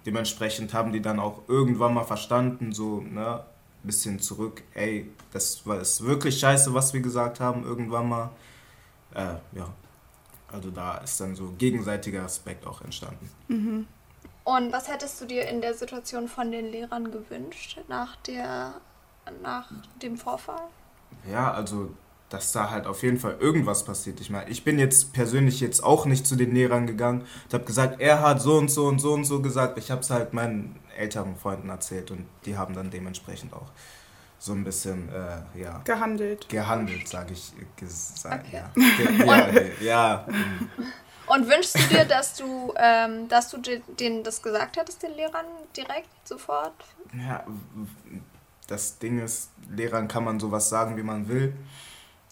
Dementsprechend 0.04 0.74
haben 0.74 0.92
die 0.92 1.00
dann 1.00 1.20
auch 1.20 1.42
irgendwann 1.46 1.94
mal 1.94 2.04
verstanden, 2.04 2.72
so, 2.72 3.00
ne, 3.00 3.40
bisschen 3.84 4.20
zurück, 4.20 4.62
ey, 4.74 5.10
das 5.32 5.66
war 5.66 5.80
ist 5.80 6.04
wirklich 6.04 6.38
scheiße, 6.38 6.74
was 6.74 6.92
wir 6.92 7.00
gesagt 7.00 7.40
haben, 7.40 7.64
irgendwann 7.64 8.08
mal. 8.08 8.30
Äh, 9.14 9.34
ja. 9.56 9.68
Also 10.52 10.70
da 10.70 10.98
ist 10.98 11.20
dann 11.20 11.34
so 11.34 11.54
gegenseitiger 11.58 12.22
Aspekt 12.22 12.66
auch 12.66 12.82
entstanden. 12.82 13.30
Und 14.44 14.72
was 14.72 14.88
hättest 14.88 15.20
du 15.20 15.26
dir 15.26 15.46
in 15.48 15.60
der 15.60 15.74
Situation 15.74 16.28
von 16.28 16.50
den 16.50 16.70
Lehrern 16.70 17.10
gewünscht 17.10 17.78
nach 17.88 18.16
der 18.16 18.74
nach 19.42 19.70
dem 20.02 20.16
Vorfall? 20.16 20.62
Ja, 21.30 21.52
also, 21.52 21.90
dass 22.28 22.52
da 22.52 22.70
halt 22.70 22.86
auf 22.86 23.02
jeden 23.02 23.18
Fall 23.18 23.36
irgendwas 23.38 23.84
passiert. 23.84 24.20
Ich 24.20 24.30
meine, 24.30 24.50
ich 24.50 24.64
bin 24.64 24.78
jetzt 24.78 25.12
persönlich 25.12 25.60
jetzt 25.60 25.84
auch 25.84 26.06
nicht 26.06 26.26
zu 26.26 26.34
den 26.34 26.54
Lehrern 26.54 26.86
gegangen 26.86 27.20
und 27.44 27.54
habe 27.54 27.64
gesagt, 27.64 28.00
er 28.00 28.20
hat 28.20 28.40
so 28.40 28.56
und 28.56 28.70
so 28.70 28.86
und 28.86 28.98
so 28.98 29.12
und 29.12 29.24
so 29.24 29.40
gesagt. 29.42 29.78
Ich 29.78 29.90
habe 29.90 30.00
es 30.00 30.10
halt 30.10 30.32
meinen 30.32 30.78
älteren 30.96 31.36
Freunden 31.36 31.68
erzählt 31.68 32.10
und 32.10 32.26
die 32.44 32.56
haben 32.56 32.74
dann 32.74 32.90
dementsprechend 32.90 33.52
auch 33.52 33.70
so 34.44 34.54
ein 34.54 34.64
bisschen, 34.64 35.08
äh, 35.08 35.60
ja, 35.60 35.78
Gehandelt. 35.84 36.48
gehandelt, 36.48 37.06
sage 37.06 37.32
ich. 37.32 37.52
äh, 37.60 37.64
Gesagt, 37.80 38.44
Okay. 38.48 38.56
ja. 38.56 38.70
Ge 38.96 39.26
ja, 39.80 40.26
ja. 40.26 40.26
Und 41.28 41.48
wünschst 41.48 41.78
du 41.78 41.86
dir, 41.94 42.04
dass 42.04 42.34
du, 42.34 42.74
ähm, 42.76 43.28
dass 43.28 43.50
du 43.50 43.58
de- 43.58 43.82
denen 44.00 44.24
das 44.24 44.42
gesagt 44.42 44.76
hättest, 44.76 45.00
den 45.04 45.12
Lehrern 45.14 45.46
direkt 45.76 46.08
sofort? 46.24 46.72
ja, 47.16 47.44
das 48.66 48.98
Ding 48.98 49.20
ist, 49.20 49.50
Lehrern 49.70 50.08
kann 50.08 50.24
man 50.24 50.40
sowas 50.40 50.68
sagen, 50.68 50.96
wie 50.96 51.02
man 51.04 51.28
will. 51.28 51.54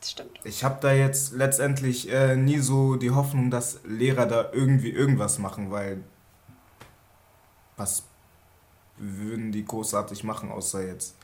Das 0.01 0.11
stimmt. 0.11 0.41
Ich 0.43 0.65
habe 0.65 0.79
da 0.81 0.93
jetzt 0.93 1.33
letztendlich 1.35 2.11
äh, 2.11 2.35
nie 2.35 2.59
so 2.59 2.97
die 2.97 3.13
Hoffnung, 3.13 3.51
dass 3.53 3.79
Lehrer 3.85 4.27
da 4.27 4.51
irgendwie 4.53 4.91
irgendwas 4.91 5.39
machen, 5.39 5.71
weil 5.71 6.03
was 7.77 8.03
würden 8.97 9.53
die 9.53 9.65
großartig 9.65 10.25
machen, 10.25 10.51
außer 10.51 10.83
jetzt 10.85 11.15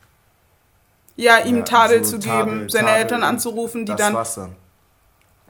Ja, 1.17 1.39
ihm 1.39 1.59
Ja, 1.59 1.63
Tadel 1.65 2.05
so 2.05 2.19
zu 2.19 2.21
Tadel, 2.29 2.55
geben, 2.55 2.69
seine 2.69 2.87
Tadel 2.89 3.03
Eltern 3.03 3.23
anzurufen, 3.23 3.87
die 3.87 3.93
das 3.93 3.99
dann. 4.01 4.15
war's 4.15 4.35
dann. 4.35 4.57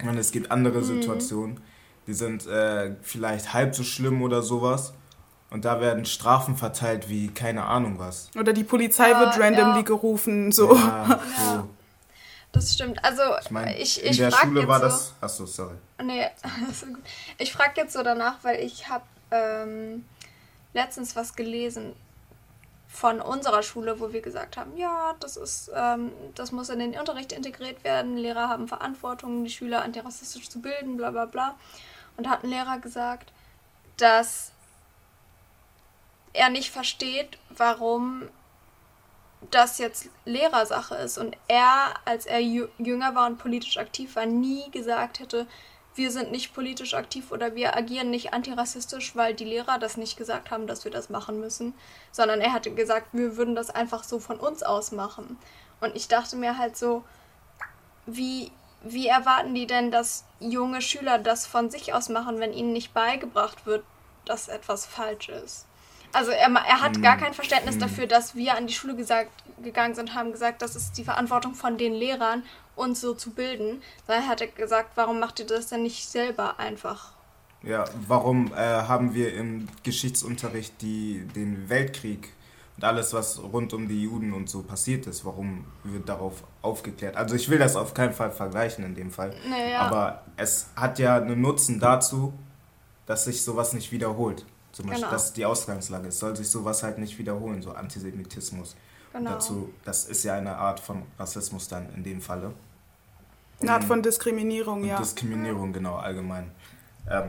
Und 0.04 0.16
es 0.18 0.30
gibt 0.30 0.50
andere 0.50 0.82
Situationen, 0.84 1.60
die 2.06 2.14
sind 2.14 2.46
äh, 2.46 2.94
vielleicht 3.02 3.52
halb 3.52 3.74
so 3.74 3.82
schlimm 3.82 4.22
oder 4.22 4.42
sowas. 4.42 4.92
Und 5.50 5.64
da 5.64 5.80
werden 5.80 6.04
Strafen 6.04 6.56
verteilt 6.56 7.08
wie 7.08 7.28
keine 7.28 7.64
Ahnung 7.64 7.98
was. 7.98 8.30
Oder 8.38 8.52
die 8.52 8.64
Polizei 8.64 9.10
Ja, 9.10 9.20
wird 9.20 9.38
randomly 9.40 9.76
ja. 9.78 9.82
gerufen, 9.82 10.52
so. 10.52 10.74
Ja, 10.74 11.20
so. 11.38 11.68
Das 12.52 12.72
stimmt. 12.72 13.04
Also 13.04 13.20
Ich 13.42 13.50
meine, 13.50 13.76
ich, 13.76 14.02
in 14.02 14.12
ich 14.12 14.16
der 14.16 14.30
frag 14.32 14.44
Schule 14.46 14.60
jetzt 14.60 14.68
war 14.68 14.78
so, 14.78 14.84
das. 14.86 15.14
Achso, 15.20 15.44
sorry. 15.46 15.74
Nee, 16.02 16.26
gut. 16.80 17.02
Ich 17.36 17.52
frage 17.52 17.72
jetzt 17.76 17.92
so 17.92 18.02
danach, 18.02 18.36
weil 18.42 18.60
ich 18.60 18.88
habe 18.88 19.04
ähm, 19.30 20.06
letztens 20.72 21.14
was 21.16 21.34
gelesen 21.36 21.92
von 22.88 23.20
unserer 23.20 23.62
Schule, 23.62 24.00
wo 24.00 24.12
wir 24.12 24.22
gesagt 24.22 24.56
haben, 24.56 24.76
ja, 24.76 25.14
das 25.20 25.36
ist, 25.36 25.70
ähm, 25.74 26.12
das 26.34 26.52
muss 26.52 26.68
in 26.68 26.78
den 26.78 26.98
Unterricht 26.98 27.32
integriert 27.32 27.84
werden. 27.84 28.16
Lehrer 28.16 28.48
haben 28.48 28.68
Verantwortung, 28.68 29.44
die 29.44 29.50
Schüler 29.50 29.82
antirassistisch 29.82 30.48
zu 30.48 30.60
bilden, 30.60 30.96
bla 30.96 31.10
bla 31.10 31.26
bla. 31.26 31.56
Und 32.16 32.26
da 32.26 32.30
hat 32.30 32.44
ein 32.44 32.50
Lehrer 32.50 32.78
gesagt, 32.78 33.32
dass 33.96 34.52
er 36.32 36.48
nicht 36.50 36.70
versteht, 36.70 37.38
warum 37.50 38.28
das 39.50 39.78
jetzt 39.78 40.08
Lehrersache 40.24 40.94
ist 40.96 41.18
und 41.18 41.36
er, 41.48 41.94
als 42.04 42.26
er 42.26 42.40
jü- 42.40 42.68
jünger 42.78 43.14
war 43.14 43.26
und 43.26 43.38
politisch 43.38 43.78
aktiv 43.78 44.16
war, 44.16 44.26
nie 44.26 44.70
gesagt 44.70 45.20
hätte, 45.20 45.46
wir 45.96 46.10
sind 46.10 46.30
nicht 46.30 46.54
politisch 46.54 46.94
aktiv 46.94 47.32
oder 47.32 47.54
wir 47.54 47.76
agieren 47.76 48.10
nicht 48.10 48.34
antirassistisch, 48.34 49.16
weil 49.16 49.34
die 49.34 49.44
Lehrer 49.44 49.78
das 49.78 49.96
nicht 49.96 50.16
gesagt 50.16 50.50
haben, 50.50 50.66
dass 50.66 50.84
wir 50.84 50.92
das 50.92 51.08
machen 51.08 51.40
müssen, 51.40 51.74
sondern 52.12 52.40
er 52.40 52.52
hatte 52.52 52.70
gesagt, 52.72 53.08
wir 53.12 53.36
würden 53.36 53.54
das 53.54 53.70
einfach 53.70 54.04
so 54.04 54.18
von 54.18 54.38
uns 54.38 54.62
aus 54.62 54.92
machen. 54.92 55.38
Und 55.80 55.96
ich 55.96 56.08
dachte 56.08 56.36
mir 56.36 56.58
halt 56.58 56.76
so, 56.76 57.02
wie, 58.06 58.52
wie 58.82 59.08
erwarten 59.08 59.54
die 59.54 59.66
denn, 59.66 59.90
dass 59.90 60.24
junge 60.38 60.82
Schüler 60.82 61.18
das 61.18 61.46
von 61.46 61.70
sich 61.70 61.94
aus 61.94 62.08
machen, 62.08 62.40
wenn 62.40 62.52
ihnen 62.52 62.72
nicht 62.72 62.92
beigebracht 62.92 63.66
wird, 63.66 63.84
dass 64.26 64.48
etwas 64.48 64.86
falsch 64.86 65.28
ist? 65.30 65.66
Also 66.12 66.30
er, 66.30 66.48
er 66.48 66.80
hat 66.80 67.02
gar 67.02 67.16
kein 67.16 67.34
Verständnis 67.34 67.78
dafür, 67.78 68.06
dass 68.06 68.34
wir 68.34 68.56
an 68.56 68.66
die 68.66 68.74
Schule 68.74 68.96
gesagt, 68.96 69.30
gegangen 69.62 69.94
sind, 69.94 70.14
haben 70.14 70.32
gesagt, 70.32 70.62
das 70.62 70.76
ist 70.76 70.96
die 70.98 71.04
Verantwortung 71.04 71.54
von 71.54 71.78
den 71.78 71.94
Lehrern, 71.94 72.42
uns 72.76 73.00
so 73.00 73.14
zu 73.14 73.30
bilden. 73.30 73.82
Daher 74.06 74.28
hat 74.28 74.40
er 74.40 74.46
gesagt, 74.46 74.90
warum 74.94 75.18
macht 75.18 75.40
ihr 75.40 75.46
das 75.46 75.66
denn 75.68 75.82
nicht 75.82 76.08
selber 76.08 76.58
einfach? 76.60 77.12
Ja, 77.62 77.84
warum 78.06 78.52
äh, 78.52 78.56
haben 78.56 79.14
wir 79.14 79.34
im 79.34 79.66
Geschichtsunterricht 79.82 80.80
die, 80.82 81.26
den 81.34 81.68
Weltkrieg 81.68 82.32
und 82.76 82.84
alles, 82.84 83.12
was 83.14 83.42
rund 83.42 83.72
um 83.72 83.88
die 83.88 84.02
Juden 84.02 84.32
und 84.34 84.48
so 84.50 84.62
passiert 84.62 85.06
ist, 85.06 85.24
warum 85.24 85.64
wird 85.82 86.08
darauf 86.08 86.44
aufgeklärt? 86.62 87.16
Also 87.16 87.34
ich 87.34 87.48
will 87.48 87.58
das 87.58 87.74
auf 87.74 87.94
keinen 87.94 88.12
Fall 88.12 88.30
vergleichen 88.30 88.84
in 88.84 88.94
dem 88.94 89.10
Fall. 89.10 89.34
Naja. 89.48 89.80
Aber 89.80 90.22
es 90.36 90.68
hat 90.76 90.98
ja 90.98 91.16
einen 91.16 91.40
Nutzen 91.40 91.80
dazu, 91.80 92.34
dass 93.06 93.24
sich 93.24 93.42
sowas 93.42 93.72
nicht 93.72 93.90
wiederholt. 93.92 94.44
Zum 94.72 94.86
Beispiel, 94.86 95.04
Genau. 95.04 95.12
das 95.12 95.24
ist 95.28 95.36
die 95.38 95.46
Ausgangslage. 95.46 96.08
Es 96.08 96.18
soll 96.18 96.36
sich 96.36 96.50
sowas 96.50 96.82
halt 96.82 96.98
nicht 96.98 97.18
wiederholen, 97.18 97.62
so 97.62 97.72
Antisemitismus 97.72 98.76
Genau. 99.16 99.30
dazu. 99.32 99.72
Das 99.84 100.04
ist 100.04 100.24
ja 100.24 100.34
eine 100.34 100.56
Art 100.56 100.80
von 100.80 101.02
Rassismus 101.18 101.68
dann 101.68 101.88
in 101.94 102.04
dem 102.04 102.20
Falle. 102.20 102.52
Eine 103.60 103.72
Art 103.72 103.84
von 103.84 104.02
Diskriminierung, 104.02 104.82
Und 104.82 104.88
ja. 104.88 104.98
Diskriminierung, 104.98 105.72
genau, 105.72 105.96
allgemein. 105.96 106.50
Ähm, 107.10 107.28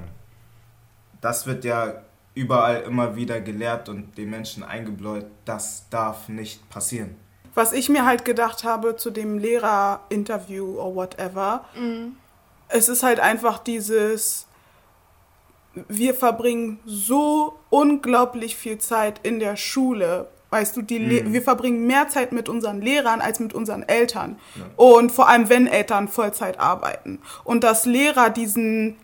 das 1.21 1.47
wird 1.47 1.63
ja 1.63 2.01
überall 2.33 2.81
immer 2.81 3.15
wieder 3.15 3.41
gelehrt 3.41 3.89
und 3.89 4.17
den 4.17 4.29
Menschen 4.29 4.63
eingebläut, 4.63 5.25
das 5.45 5.85
darf 5.89 6.29
nicht 6.29 6.69
passieren. 6.69 7.15
Was 7.55 7.73
ich 7.73 7.89
mir 7.89 8.05
halt 8.05 8.25
gedacht 8.25 8.63
habe 8.63 8.97
zu 8.97 9.09
dem 9.09 9.39
Lehrerinterview 9.39 10.79
or 10.79 10.93
whatever, 10.93 11.65
es 12.67 12.89
ist 12.89 13.01
halt 13.01 13.19
einfach 13.19 13.57
dieses, 13.57 14.45
wir 15.87 16.13
verbringen 16.13 16.79
so 16.85 17.57
unglaublich 17.71 18.55
viel 18.55 18.77
Zeit 18.77 19.19
in 19.23 19.39
der 19.39 19.55
Schule. 19.55 20.29
Weißt 20.49 20.77
du, 20.77 20.81
die 20.81 20.97
Le 20.97 21.33
wir 21.33 21.41
verbringen 21.41 21.87
mehr 21.87 22.07
Zeit 22.07 22.31
mit 22.31 22.47
unseren 22.47 22.81
Lehrern 22.81 23.19
als 23.21 23.39
mit 23.39 23.53
unseren 23.53 23.83
Eltern. 23.83 24.37
Und 24.75 25.11
vor 25.11 25.27
allem, 25.27 25.49
wenn 25.49 25.67
Eltern 25.67 26.07
Vollzeit 26.07 26.59
arbeiten. 26.59 27.19
Und 27.43 27.63
dass 27.63 27.85
Lehrer 27.85 28.29
diesen 28.29 28.95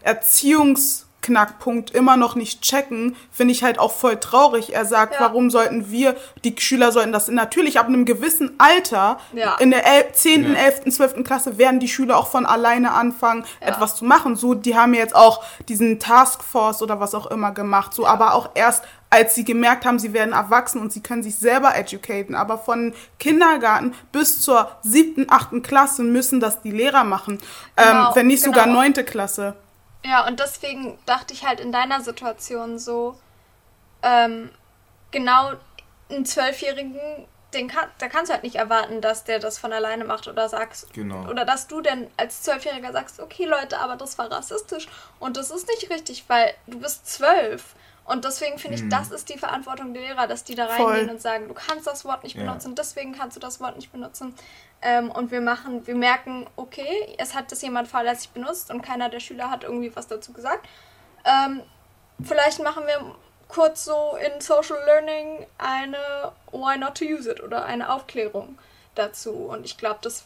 Erziehungsknackpunkt 1.23 1.91
immer 1.91 2.17
noch 2.17 2.35
nicht 2.35 2.61
checken, 2.61 3.15
finde 3.31 3.53
ich 3.53 3.63
halt 3.63 3.79
auch 3.79 3.91
voll 3.93 4.17
traurig. 4.19 4.73
Er 4.73 4.85
sagt, 4.85 5.15
Ja. 5.15 5.21
warum 5.21 5.49
sollten 5.49 5.89
wir, 5.89 6.15
die 6.43 6.55
Schüler 6.59 6.91
sollten 6.91 7.11
das 7.11 7.27
natürlich 7.29 7.79
ab 7.79 7.87
einem 7.87 8.05
gewissen 8.05 8.51
Alter, 8.57 9.17
Ja. 9.33 9.55
in 9.59 9.71
der 9.71 9.85
el 9.85 10.11
10., 10.13 10.53
Ja. 10.53 10.59
11., 10.59 10.91
12. 10.91 11.23
Klasse 11.23 11.57
werden 11.57 11.79
die 11.79 11.87
Schüler 11.87 12.17
auch 12.17 12.27
von 12.27 12.45
alleine 12.45 12.91
anfangen, 12.93 13.45
Ja. 13.61 13.67
etwas 13.69 13.95
zu 13.95 14.05
machen. 14.05 14.35
So, 14.35 14.53
die 14.53 14.75
haben 14.77 14.93
jetzt 14.93 15.15
auch 15.15 15.43
diesen 15.69 15.99
Taskforce 15.99 16.81
oder 16.81 16.99
was 16.99 17.15
auch 17.15 17.27
immer 17.27 17.51
gemacht. 17.51 17.93
So, 17.93 18.05
aber 18.05 18.33
auch 18.33 18.49
erst 18.55 18.83
als 19.09 19.35
sie 19.35 19.43
gemerkt 19.45 19.85
haben, 19.85 19.99
sie 19.99 20.11
werden 20.11 20.33
erwachsen 20.33 20.81
und 20.81 20.91
sie 20.91 21.01
können 21.01 21.21
sich 21.21 21.35
selber 21.37 21.75
educaten. 21.75 22.33
Aber 22.33 22.57
von 22.57 22.95
Kindergarten 23.19 23.93
bis 24.11 24.41
zur 24.41 24.71
siebten, 24.81 25.27
achten 25.29 25.61
Klasse 25.61 26.01
müssen 26.01 26.39
das 26.39 26.63
die 26.63 26.71
Lehrer 26.71 27.03
machen. 27.03 27.37
Genau, 27.75 28.07
ähm, 28.09 28.15
wenn 28.15 28.25
nicht 28.25 28.41
sogar 28.41 28.63
genau. 28.63 28.79
neunte 28.79 29.03
Klasse. 29.03 29.53
Ja, 30.05 30.27
und 30.27 30.39
deswegen 30.39 30.97
dachte 31.05 31.33
ich 31.33 31.45
halt 31.45 31.59
in 31.59 31.71
deiner 31.71 32.01
Situation 32.01 32.77
so, 32.77 33.17
ähm, 34.01 34.49
genau 35.11 35.53
einen 36.09 36.25
Zwölfjährigen, 36.25 36.95
den 37.53 37.67
kann, 37.67 37.87
da 37.99 38.07
kannst 38.09 38.29
du 38.29 38.33
halt 38.33 38.43
nicht 38.43 38.55
erwarten, 38.55 38.99
dass 38.99 39.23
der 39.23 39.39
das 39.39 39.57
von 39.59 39.71
alleine 39.71 40.03
macht 40.05 40.27
oder 40.27 40.49
sagst. 40.49 40.91
Genau. 40.93 41.29
Oder 41.29 41.45
dass 41.45 41.67
du 41.67 41.81
denn 41.81 42.09
als 42.17 42.41
Zwölfjähriger 42.41 42.91
sagst, 42.91 43.19
okay 43.19 43.45
Leute, 43.45 43.79
aber 43.79 43.95
das 43.95 44.17
war 44.17 44.29
rassistisch 44.31 44.87
und 45.19 45.37
das 45.37 45.51
ist 45.51 45.67
nicht 45.67 45.89
richtig, 45.89 46.25
weil 46.27 46.53
du 46.67 46.79
bist 46.79 47.07
zwölf. 47.07 47.75
Und 48.05 48.25
deswegen 48.25 48.57
finde 48.57 48.77
ich, 48.77 48.89
das 48.89 49.11
ist 49.11 49.29
die 49.29 49.37
Verantwortung 49.37 49.93
der 49.93 50.03
Lehrer, 50.03 50.27
dass 50.27 50.43
die 50.43 50.55
da 50.55 50.67
Voll. 50.67 50.87
reingehen 50.87 51.09
und 51.09 51.21
sagen, 51.21 51.47
du 51.47 51.53
kannst 51.53 51.87
das 51.87 52.03
Wort 52.03 52.23
nicht 52.23 52.35
Ja. 52.35 52.43
benutzen, 52.43 52.75
deswegen 52.75 53.13
kannst 53.13 53.37
du 53.37 53.39
das 53.39 53.61
Wort 53.61 53.77
nicht 53.77 53.93
benutzen. 53.93 54.35
Ähm, 54.83 55.09
und 55.09 55.31
wir 55.31 55.41
machen, 55.41 55.87
wir 55.87 55.95
merken, 55.95 56.45
okay, 56.57 57.15
es 57.17 57.33
hat 57.33 57.51
das 57.51 57.61
jemand 57.61 57.87
fahrlässig 57.87 58.31
benutzt 58.31 58.69
und 58.69 58.81
keiner 58.81 59.09
der 59.09 59.21
Schüler 59.21 59.49
hat 59.49 59.63
irgendwie 59.63 59.95
was 59.95 60.07
dazu 60.07 60.33
gesagt. 60.33 60.67
Ähm, 61.25 61.61
vielleicht 62.21 62.61
machen 62.61 62.85
wir 62.85 63.15
kurz 63.47 63.85
so 63.85 64.17
in 64.17 64.41
Social 64.41 64.77
Learning 64.85 65.45
eine 65.57 66.31
Why 66.51 66.77
not 66.77 66.95
to 66.95 67.05
use 67.05 67.31
it 67.31 67.41
oder 67.41 67.65
eine 67.65 67.93
Aufklärung 67.93 68.57
dazu. 68.95 69.31
Und 69.31 69.63
ich 69.63 69.77
glaube, 69.77 69.99
das, 70.01 70.25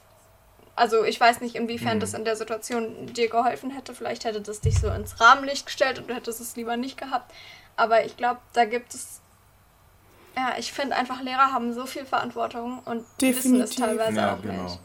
also 0.76 1.04
ich 1.04 1.20
weiß 1.20 1.42
nicht, 1.42 1.56
inwiefern 1.56 2.00
das 2.00 2.14
in 2.14 2.26
der 2.26 2.36
Situation 2.36 3.08
dir 3.14 3.30
geholfen 3.30 3.70
hätte. 3.70 3.94
Vielleicht 3.94 4.26
hätte 4.26 4.42
das 4.42 4.62
dich 4.62 4.80
so 4.80 4.90
ins 4.90 5.20
Rahmenlicht 5.20 5.66
gestellt 5.66 6.00
und 6.00 6.10
du 6.10 6.16
hättest 6.16 6.40
es 6.40 6.56
lieber 6.56 6.78
nicht 6.78 6.98
gehabt. 6.98 7.34
Aber 7.76 8.06
ich 8.06 8.18
glaube, 8.18 8.40
da 8.54 8.66
gibt 8.66 8.94
es. 8.94 9.22
Ja, 10.38 10.54
ich 10.60 10.72
finde 10.72 10.96
einfach, 10.96 11.22
Lehrer 11.24 11.52
haben 11.52 11.74
so 11.74 11.88
viel 11.88 12.06
Verantwortung 12.06 12.80
und 12.86 13.04
wissen 13.20 13.60
es 13.60 13.72
Definitiv. 13.72 13.76
teilweise 13.76 14.18
Ja, 14.18 14.36
auch 14.36 14.42
genau. 14.42 14.64
nicht. 14.66 14.80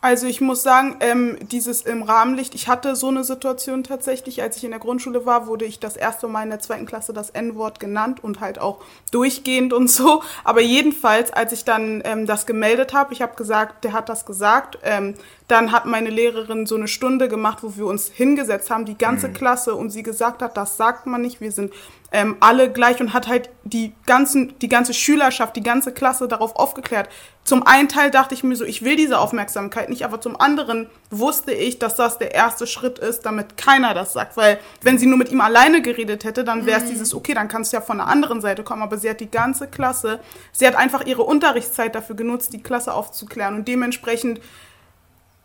Also 0.00 0.28
ich 0.28 0.40
muss 0.40 0.62
sagen, 0.62 0.96
ähm, 1.00 1.38
dieses 1.40 1.80
im 1.82 2.04
Rahmenlicht, 2.04 2.54
ich 2.54 2.68
hatte 2.68 2.94
so 2.94 3.08
eine 3.08 3.24
Situation 3.24 3.82
tatsächlich, 3.82 4.40
als 4.42 4.56
ich 4.56 4.62
in 4.62 4.70
der 4.70 4.78
Grundschule 4.78 5.26
war, 5.26 5.48
wurde 5.48 5.64
ich 5.64 5.80
das 5.80 5.96
erste 5.96 6.28
Mal 6.28 6.44
in 6.44 6.50
der 6.50 6.60
zweiten 6.60 6.86
Klasse 6.86 7.12
das 7.12 7.30
N-Wort 7.30 7.80
genannt 7.80 8.22
und 8.22 8.38
halt 8.38 8.60
auch 8.60 8.80
durchgehend 9.10 9.72
und 9.72 9.90
so. 9.90 10.22
Aber 10.44 10.60
jedenfalls, 10.60 11.32
als 11.32 11.50
ich 11.50 11.64
dann 11.64 12.02
ähm, 12.04 12.26
das 12.26 12.46
gemeldet 12.46 12.92
habe, 12.92 13.12
ich 13.12 13.22
habe 13.22 13.34
gesagt, 13.34 13.82
der 13.82 13.92
hat 13.92 14.08
das 14.08 14.24
gesagt, 14.24 14.78
ähm, 14.84 15.14
dann 15.48 15.72
hat 15.72 15.84
meine 15.84 16.10
Lehrerin 16.10 16.66
so 16.66 16.76
eine 16.76 16.86
Stunde 16.86 17.28
gemacht, 17.28 17.58
wo 17.62 17.74
wir 17.76 17.86
uns 17.86 18.06
hingesetzt 18.06 18.70
haben, 18.70 18.84
die 18.84 18.98
ganze 18.98 19.32
Klasse, 19.32 19.74
und 19.74 19.90
sie 19.90 20.04
gesagt 20.04 20.42
hat, 20.42 20.56
das 20.56 20.76
sagt 20.76 21.06
man 21.06 21.22
nicht, 21.22 21.40
wir 21.40 21.50
sind 21.50 21.72
ähm, 22.10 22.36
alle 22.40 22.72
gleich 22.72 23.00
und 23.00 23.12
hat 23.12 23.28
halt 23.28 23.50
die 23.64 23.92
ganzen, 24.06 24.58
die 24.60 24.68
ganze 24.68 24.94
Schülerschaft, 24.94 25.56
die 25.56 25.62
ganze 25.62 25.92
Klasse 25.92 26.26
darauf 26.26 26.56
aufgeklärt. 26.56 27.10
Zum 27.44 27.66
einen 27.66 27.88
Teil 27.88 28.10
dachte 28.10 28.34
ich 28.34 28.42
mir 28.42 28.56
so, 28.56 28.64
ich 28.64 28.82
will 28.82 28.96
diese 28.96 29.18
Aufmerksamkeit 29.18 29.90
nicht, 29.90 30.04
aber 30.04 30.18
zum 30.18 30.40
anderen 30.40 30.88
wusste 31.10 31.52
ich, 31.52 31.78
dass 31.78 31.96
das 31.96 32.16
der 32.16 32.34
erste 32.34 32.66
Schritt 32.66 32.98
ist, 32.98 33.26
damit 33.26 33.58
keiner 33.58 33.92
das 33.92 34.14
sagt. 34.14 34.38
Weil 34.38 34.58
wenn 34.80 34.96
sie 34.96 35.06
nur 35.06 35.18
mit 35.18 35.30
ihm 35.30 35.42
alleine 35.42 35.82
geredet 35.82 36.24
hätte, 36.24 36.44
dann 36.44 36.64
wäre 36.64 36.80
es 36.80 36.88
dieses, 36.88 37.14
okay, 37.14 37.34
dann 37.34 37.48
kannst 37.48 37.72
du 37.72 37.76
ja 37.76 37.82
von 37.82 37.98
der 37.98 38.06
anderen 38.06 38.40
Seite 38.40 38.62
kommen. 38.62 38.82
Aber 38.82 38.96
sie 38.96 39.10
hat 39.10 39.20
die 39.20 39.30
ganze 39.30 39.66
Klasse, 39.66 40.20
sie 40.52 40.66
hat 40.66 40.76
einfach 40.76 41.04
ihre 41.04 41.24
Unterrichtszeit 41.24 41.94
dafür 41.94 42.16
genutzt, 42.16 42.54
die 42.54 42.62
Klasse 42.62 42.94
aufzuklären. 42.94 43.54
Und 43.54 43.68
dementsprechend, 43.68 44.40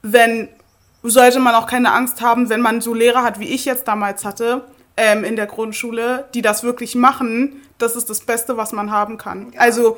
wenn, 0.01 0.48
sollte 1.03 1.41
man 1.41 1.55
auch 1.55 1.67
keine 1.67 1.91
Angst 1.91 2.22
haben, 2.22 2.50
wenn 2.50 2.62
man 2.62 2.79
so 2.79 2.93
Lehrer 2.93 3.24
hat, 3.24 3.41
wie 3.41 3.50
ich 3.50 3.65
jetzt 3.65 3.86
damals 3.88 4.24
hatte, 4.24 4.63
ähm, 4.97 5.23
in 5.23 5.35
der 5.35 5.47
Grundschule, 5.47 6.25
die 6.33 6.41
das 6.41 6.63
wirklich 6.63 6.95
machen, 6.95 7.62
das 7.77 7.95
ist 7.95 8.09
das 8.09 8.21
Beste, 8.21 8.57
was 8.57 8.71
man 8.71 8.91
haben 8.91 9.17
kann. 9.17 9.53
Also, 9.57 9.97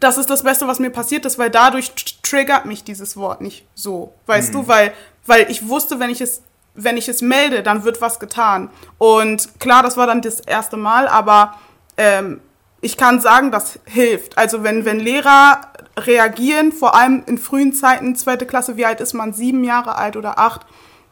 das 0.00 0.18
ist 0.18 0.30
das 0.30 0.42
Beste, 0.42 0.66
was 0.66 0.78
mir 0.78 0.90
passiert 0.90 1.24
ist, 1.26 1.38
weil 1.38 1.50
dadurch 1.50 1.92
triggert 2.22 2.64
mich 2.64 2.82
dieses 2.82 3.16
Wort 3.16 3.40
nicht 3.40 3.66
so. 3.74 4.14
Weißt 4.26 4.54
du, 4.54 4.66
weil, 4.66 4.92
weil 5.26 5.50
ich 5.50 5.68
wusste, 5.68 6.00
wenn 6.00 6.10
ich 6.10 6.20
es, 6.20 6.42
wenn 6.74 6.96
ich 6.96 7.08
es 7.08 7.20
melde, 7.20 7.62
dann 7.62 7.84
wird 7.84 8.00
was 8.00 8.18
getan. 8.18 8.70
Und 8.98 9.60
klar, 9.60 9.82
das 9.82 9.96
war 9.96 10.06
dann 10.06 10.22
das 10.22 10.40
erste 10.40 10.76
Mal, 10.76 11.08
aber 11.08 11.58
ähm, 11.98 12.40
ich 12.80 12.96
kann 12.96 13.20
sagen, 13.20 13.50
das 13.50 13.78
hilft. 13.84 14.38
Also 14.38 14.64
wenn, 14.64 14.84
wenn 14.84 14.98
Lehrer 14.98 15.60
reagieren, 15.96 16.72
vor 16.72 16.94
allem 16.94 17.22
in 17.26 17.38
frühen 17.38 17.72
Zeiten, 17.72 18.16
zweite 18.16 18.46
Klasse, 18.46 18.76
wie 18.76 18.86
alt 18.86 19.00
ist 19.00 19.12
man, 19.12 19.32
sieben 19.32 19.62
Jahre 19.62 19.96
alt 19.96 20.16
oder 20.16 20.38
acht, 20.38 20.62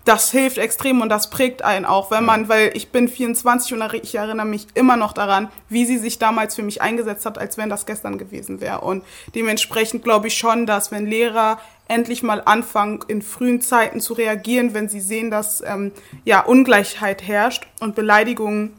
das 0.05 0.31
hilft 0.31 0.59
extrem 0.59 1.03
und 1.03 1.09
das 1.09 1.31
prägt 1.31 1.63
einen 1.63 1.85
auch, 1.85 2.11
wenn 2.11 2.25
man, 2.25 2.49
weil 2.49 2.73
ich 2.75 2.91
bin 2.91 3.09
24 3.09 3.75
und 3.75 3.95
ich 3.95 4.15
erinnere 4.15 4.47
mich 4.47 4.67
immer 4.75 4.97
noch 4.97 5.13
daran, 5.13 5.51
wie 5.69 5.85
sie 5.85 5.99
sich 5.99 6.19
damals 6.19 6.55
für 6.55 6.63
mich 6.63 6.81
eingesetzt 6.81 7.27
hat, 7.27 7.39
als 7.39 7.59
wenn 7.59 7.69
das 7.69 7.87
gestern 7.87 8.17
gewesen 8.17 8.61
wäre. 8.61 8.81
Und 8.81 9.05
dementsprechend 9.35 10.03
glaube 10.03 10.29
ich 10.29 10.37
schon, 10.37 10.67
dass 10.67 10.91
wenn 10.91 11.07
Lehrer 11.07 11.59
endlich 11.87 12.23
mal 12.23 12.41
anfangen, 12.45 13.01
in 13.09 13.21
frühen 13.21 13.61
Zeiten 13.61 14.01
zu 14.01 14.15
reagieren, 14.15 14.75
wenn 14.75 14.89
sie 14.89 15.01
sehen, 15.01 15.31
dass 15.31 15.61
ähm, 15.61 15.93
ja 16.25 16.41
Ungleichheit 16.41 17.27
herrscht 17.27 17.67
und 17.81 17.95
Beleidigungen, 17.95 18.75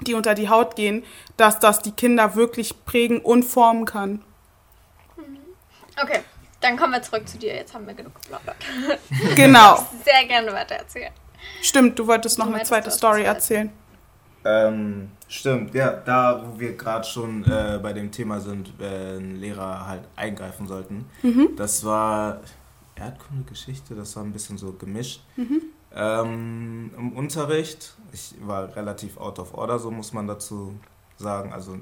die 0.00 0.14
unter 0.14 0.34
die 0.34 0.48
Haut 0.48 0.74
gehen, 0.74 1.04
dass 1.36 1.58
das 1.58 1.80
die 1.80 1.92
Kinder 1.92 2.34
wirklich 2.34 2.84
prägen 2.84 3.20
und 3.20 3.44
formen 3.44 3.84
kann. 3.84 4.22
Okay, 6.00 6.20
dann 6.62 6.76
kommen 6.76 6.92
wir 6.92 7.02
zurück 7.02 7.28
zu 7.28 7.38
dir. 7.38 7.54
Jetzt 7.54 7.74
haben 7.74 7.86
wir 7.86 7.94
genug 7.94 8.14
geplaudert. 8.14 8.56
Genau. 9.36 9.86
Sehr 10.04 10.26
gerne 10.26 10.52
weiter 10.52 10.76
erzählen. 10.76 11.12
Stimmt, 11.60 11.98
du 11.98 12.06
wolltest 12.06 12.38
noch 12.38 12.46
Du 12.46 12.54
eine 12.54 12.62
zweite 12.64 12.90
Story 12.90 13.24
erzählen. 13.24 13.70
Ähm, 14.44 15.10
stimmt, 15.28 15.74
ja, 15.74 15.92
da 15.92 16.42
wo 16.44 16.58
wir 16.58 16.76
gerade 16.76 17.06
schon 17.06 17.44
äh, 17.44 17.78
bei 17.80 17.92
dem 17.92 18.10
Thema 18.10 18.40
sind, 18.40 18.72
wenn 18.78 19.40
Lehrer 19.40 19.86
halt 19.86 20.02
eingreifen 20.16 20.66
sollten. 20.66 21.08
Das 21.56 21.84
war 21.84 22.40
Erdkunde, 22.96 23.44
Geschichte, 23.48 23.94
das 23.94 24.16
war 24.16 24.24
ein 24.24 24.32
bisschen 24.32 24.58
so 24.58 24.72
gemischt. 24.72 25.22
Ähm, 25.94 26.90
Im 26.96 27.12
Unterricht, 27.12 27.94
ich 28.12 28.34
war 28.40 28.74
relativ 28.74 29.16
out 29.18 29.38
of 29.38 29.54
order, 29.54 29.78
so 29.78 29.90
muss 29.90 30.12
man 30.12 30.26
dazu 30.26 30.74
sagen, 31.18 31.52
also 31.52 31.76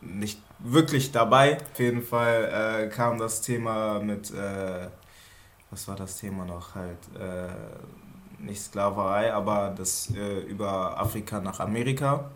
nicht 0.00 0.40
wirklich 0.58 1.12
dabei. 1.12 1.58
Auf 1.72 1.78
jeden 1.78 2.02
Fall 2.02 2.84
äh, 2.84 2.88
kam 2.88 3.18
das 3.18 3.42
Thema 3.42 4.00
mit, 4.00 4.30
äh, 4.30 4.88
was 5.70 5.88
war 5.88 5.96
das 5.96 6.18
Thema 6.18 6.44
noch 6.44 6.74
halt? 6.74 6.98
Äh, 7.18 7.48
nicht 8.42 8.62
Sklaverei, 8.62 9.32
aber 9.32 9.74
das 9.76 10.10
äh, 10.14 10.40
über 10.40 10.98
Afrika 10.98 11.40
nach 11.40 11.60
Amerika. 11.60 12.30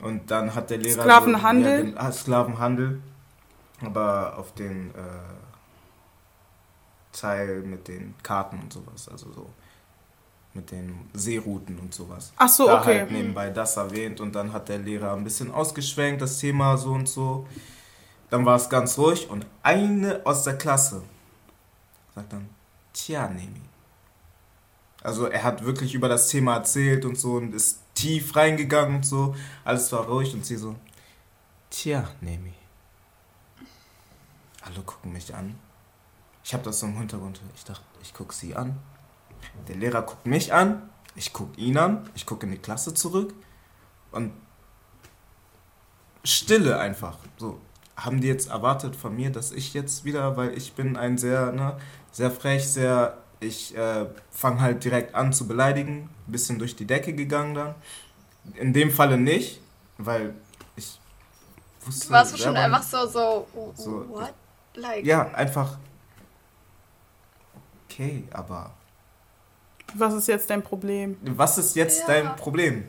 Und 0.00 0.30
dann 0.30 0.54
hat 0.54 0.70
der 0.70 0.78
Lehrer. 0.78 1.02
Sklavenhandel? 1.02 1.78
So, 1.78 1.84
ja, 1.84 1.90
den, 1.90 1.98
ah, 1.98 2.12
Sklavenhandel. 2.12 3.00
Aber 3.84 4.36
auf 4.36 4.52
den 4.54 4.90
äh, 4.90 4.98
Teil 7.12 7.60
mit 7.62 7.88
den 7.88 8.14
Karten 8.22 8.60
und 8.60 8.72
sowas. 8.72 9.08
Also 9.08 9.32
so. 9.32 9.50
Mit 10.54 10.70
den 10.70 11.08
Seerouten 11.14 11.78
und 11.78 11.94
sowas. 11.94 12.32
Ach 12.36 12.48
so, 12.48 12.66
da 12.66 12.80
okay. 12.80 13.00
halt 13.00 13.10
nebenbei 13.10 13.48
das 13.50 13.76
erwähnt 13.76 14.20
und 14.20 14.34
dann 14.34 14.52
hat 14.52 14.68
der 14.68 14.78
Lehrer 14.78 15.14
ein 15.14 15.24
bisschen 15.24 15.50
ausgeschwenkt, 15.50 16.20
das 16.20 16.38
Thema 16.38 16.76
so 16.76 16.92
und 16.92 17.08
so. 17.08 17.46
Dann 18.28 18.44
war 18.44 18.56
es 18.56 18.68
ganz 18.68 18.98
ruhig 18.98 19.30
und 19.30 19.46
eine 19.62 20.20
aus 20.24 20.44
der 20.44 20.58
Klasse 20.58 21.02
sagt 22.14 22.32
dann, 22.32 22.48
tja, 22.92 23.28
Nemi. 23.28 23.60
Also 25.02 25.26
er 25.26 25.42
hat 25.42 25.64
wirklich 25.64 25.94
über 25.94 26.08
das 26.08 26.28
Thema 26.28 26.54
erzählt 26.56 27.04
und 27.04 27.18
so 27.18 27.34
und 27.34 27.54
ist 27.54 27.80
tief 27.94 28.36
reingegangen 28.36 28.96
und 28.96 29.06
so. 29.06 29.34
Alles 29.64 29.90
war 29.92 30.06
ruhig 30.06 30.32
und 30.34 30.46
sie 30.46 30.56
so, 30.56 30.76
tja, 31.70 32.08
Nemi. 32.20 32.52
Alle 34.62 34.80
gucken 34.82 35.12
mich 35.12 35.34
an. 35.34 35.58
Ich 36.44 36.54
habe 36.54 36.62
das 36.62 36.80
so 36.80 36.86
im 36.86 36.96
Hintergrund. 36.96 37.40
Ich 37.56 37.64
dachte, 37.64 37.82
ich 38.00 38.14
gucke 38.14 38.34
sie 38.34 38.54
an. 38.54 38.78
Der 39.68 39.76
Lehrer 39.76 40.02
guckt 40.02 40.26
mich 40.26 40.52
an. 40.52 40.90
Ich 41.14 41.32
gucke 41.32 41.60
ihn 41.60 41.76
an. 41.76 42.08
Ich 42.14 42.26
gucke 42.26 42.46
in 42.46 42.52
die 42.52 42.58
Klasse 42.58 42.94
zurück. 42.94 43.34
Und 44.10 44.32
Stille 46.24 46.78
einfach. 46.78 47.18
So, 47.36 47.60
haben 47.96 48.20
die 48.20 48.28
jetzt 48.28 48.48
erwartet 48.48 48.96
von 48.96 49.14
mir, 49.14 49.30
dass 49.30 49.52
ich 49.52 49.74
jetzt 49.74 50.04
wieder, 50.04 50.36
weil 50.36 50.56
ich 50.56 50.72
bin 50.74 50.96
ein 50.96 51.18
sehr, 51.18 51.52
ne, 51.52 51.76
sehr 52.12 52.30
frech, 52.30 52.68
sehr, 52.68 53.18
ich 53.40 53.76
äh, 53.76 54.06
fange 54.30 54.60
halt 54.60 54.84
direkt 54.84 55.14
an 55.14 55.32
zu 55.32 55.46
beleidigen, 55.46 56.08
bisschen 56.26 56.58
durch 56.58 56.76
die 56.76 56.86
Decke 56.86 57.12
gegangen 57.12 57.54
dann. 57.54 57.74
In 58.54 58.72
dem 58.72 58.90
Falle 58.90 59.18
nicht, 59.18 59.60
weil 59.98 60.34
ich 60.76 60.98
wusste. 61.84 62.10
Warst 62.10 62.32
du 62.32 62.36
schon 62.36 62.54
selber 62.54 62.60
einfach 62.60 62.82
so, 62.82 63.06
so, 63.06 63.46
So, 63.74 64.08
what? 64.08 64.32
Like, 64.74 65.04
Ja, 65.04 65.28
einfach. 65.32 65.78
Okay, 67.88 68.24
aber 68.32 68.72
Was 69.94 70.14
ist 70.14 70.28
jetzt 70.28 70.48
dein 70.50 70.62
Problem? 70.62 71.16
was 71.22 71.58
ist 71.58 71.76
jetzt 71.76 72.00
Ja. 72.00 72.06
dein 72.08 72.36
Problem? 72.36 72.84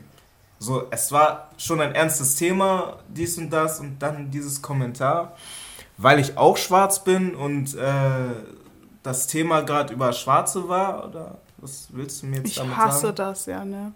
So, 0.58 0.86
es 0.90 1.10
war 1.12 1.50
schon 1.58 1.80
ein 1.80 1.94
ernstes 1.94 2.36
Thema, 2.36 2.98
dies 3.08 3.36
und 3.38 3.50
das 3.50 3.80
und 3.80 3.98
dann 4.00 4.30
dieses 4.30 4.62
Kommentar, 4.62 5.36
weil 5.98 6.18
ich 6.18 6.38
auch 6.38 6.56
schwarz 6.56 7.02
bin 7.04 7.34
und 7.34 7.74
äh, 7.74 7.90
das 9.02 9.26
Thema 9.26 9.60
gerade 9.62 9.92
über 9.92 10.12
Schwarze 10.12 10.68
war, 10.68 11.04
oder 11.08 11.38
was 11.58 11.88
willst 11.90 12.22
du 12.22 12.26
mir 12.26 12.36
jetzt 12.38 12.46
Ich 12.48 12.54
damit 12.56 12.76
hasse 12.76 13.00
sagen? 13.00 13.16
das, 13.16 13.46
ja, 13.46 13.64
ne? 13.64 13.92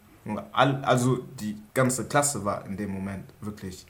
All, 0.53 0.83
also 0.85 1.19
die 1.41 1.57
ganze 1.73 2.05
Klasse 2.07 2.45
war 2.45 2.67
in 2.67 2.77
dem 2.77 2.91
Moment 2.93 3.25
wirklich. 3.41 3.87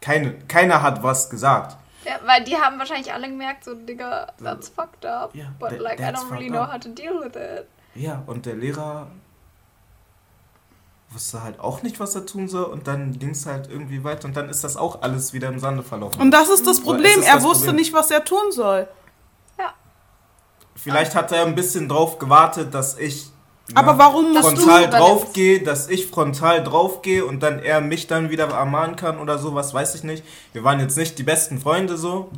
Keine, 0.00 0.34
keiner 0.46 0.80
hat 0.82 1.02
was 1.02 1.28
gesagt. 1.28 1.76
Ja, 2.04 2.20
weil 2.24 2.44
die 2.44 2.56
haben 2.56 2.78
wahrscheinlich 2.78 3.12
alle 3.12 3.28
gemerkt, 3.28 3.64
so, 3.64 3.74
Digga, 3.74 4.28
that's 4.40 4.68
fucked 4.68 5.04
up. 5.04 5.34
Ja, 5.34 5.46
but 5.58 5.70
that- 5.70 5.80
like, 5.80 5.98
I 5.98 6.04
don't 6.04 6.30
really 6.30 6.48
know 6.48 6.60
up. 6.60 6.72
how 6.74 6.78
to 6.78 6.90
deal 6.90 7.18
with 7.20 7.34
it. 7.34 7.66
Ja, 7.94 8.22
und 8.26 8.46
der 8.46 8.54
Lehrer 8.54 9.08
wusste 11.10 11.42
halt 11.42 11.58
auch 11.58 11.82
nicht, 11.82 12.00
was 12.00 12.14
er 12.14 12.26
tun 12.26 12.48
soll 12.48 12.64
und 12.64 12.86
dann 12.86 13.18
ging 13.18 13.30
es 13.30 13.46
halt 13.46 13.68
irgendwie 13.70 14.04
weiter 14.04 14.26
und 14.28 14.36
dann 14.36 14.48
ist 14.50 14.62
das 14.62 14.76
auch 14.76 15.00
alles 15.02 15.32
wieder 15.32 15.48
im 15.48 15.58
Sande 15.58 15.82
verlaufen. 15.82 16.20
Und 16.20 16.30
das 16.30 16.48
ist 16.50 16.66
das 16.66 16.80
Problem. 16.80 17.18
ist 17.20 17.26
er 17.26 17.36
das 17.36 17.44
wusste 17.44 17.66
Problem. 17.66 17.76
nicht, 17.76 17.92
was 17.94 18.10
er 18.10 18.24
tun 18.24 18.52
soll. 18.52 18.88
Vielleicht 20.76 21.14
hat 21.16 21.32
er 21.32 21.44
ein 21.44 21.56
bisschen 21.56 21.88
drauf 21.88 22.18
gewartet, 22.20 22.72
dass 22.72 22.96
ich 22.98 23.30
Aber 23.74 23.94
ne, 23.94 23.98
warum 23.98 24.32
musst 24.32 24.44
du 24.44 24.56
frontal 24.60 24.84
übernimmst? 24.84 25.00
draufgehe, 25.24 25.60
dass 25.62 25.88
ich 25.88 26.06
frontal 26.06 26.62
draufgehe 26.62 27.24
und 27.24 27.42
dann 27.42 27.58
er 27.58 27.80
mich 27.80 28.06
dann 28.06 28.30
wieder 28.30 28.48
ermahnen 28.48 28.94
kann 28.94 29.18
oder 29.18 29.38
sowas, 29.38 29.74
weiß 29.74 29.96
ich 29.96 30.04
nicht. 30.04 30.24
Wir 30.52 30.62
waren 30.62 30.78
jetzt 30.78 30.96
nicht 30.96 31.18
die 31.18 31.24
besten 31.24 31.60
Freunde 31.60 31.96
so. 31.96 32.30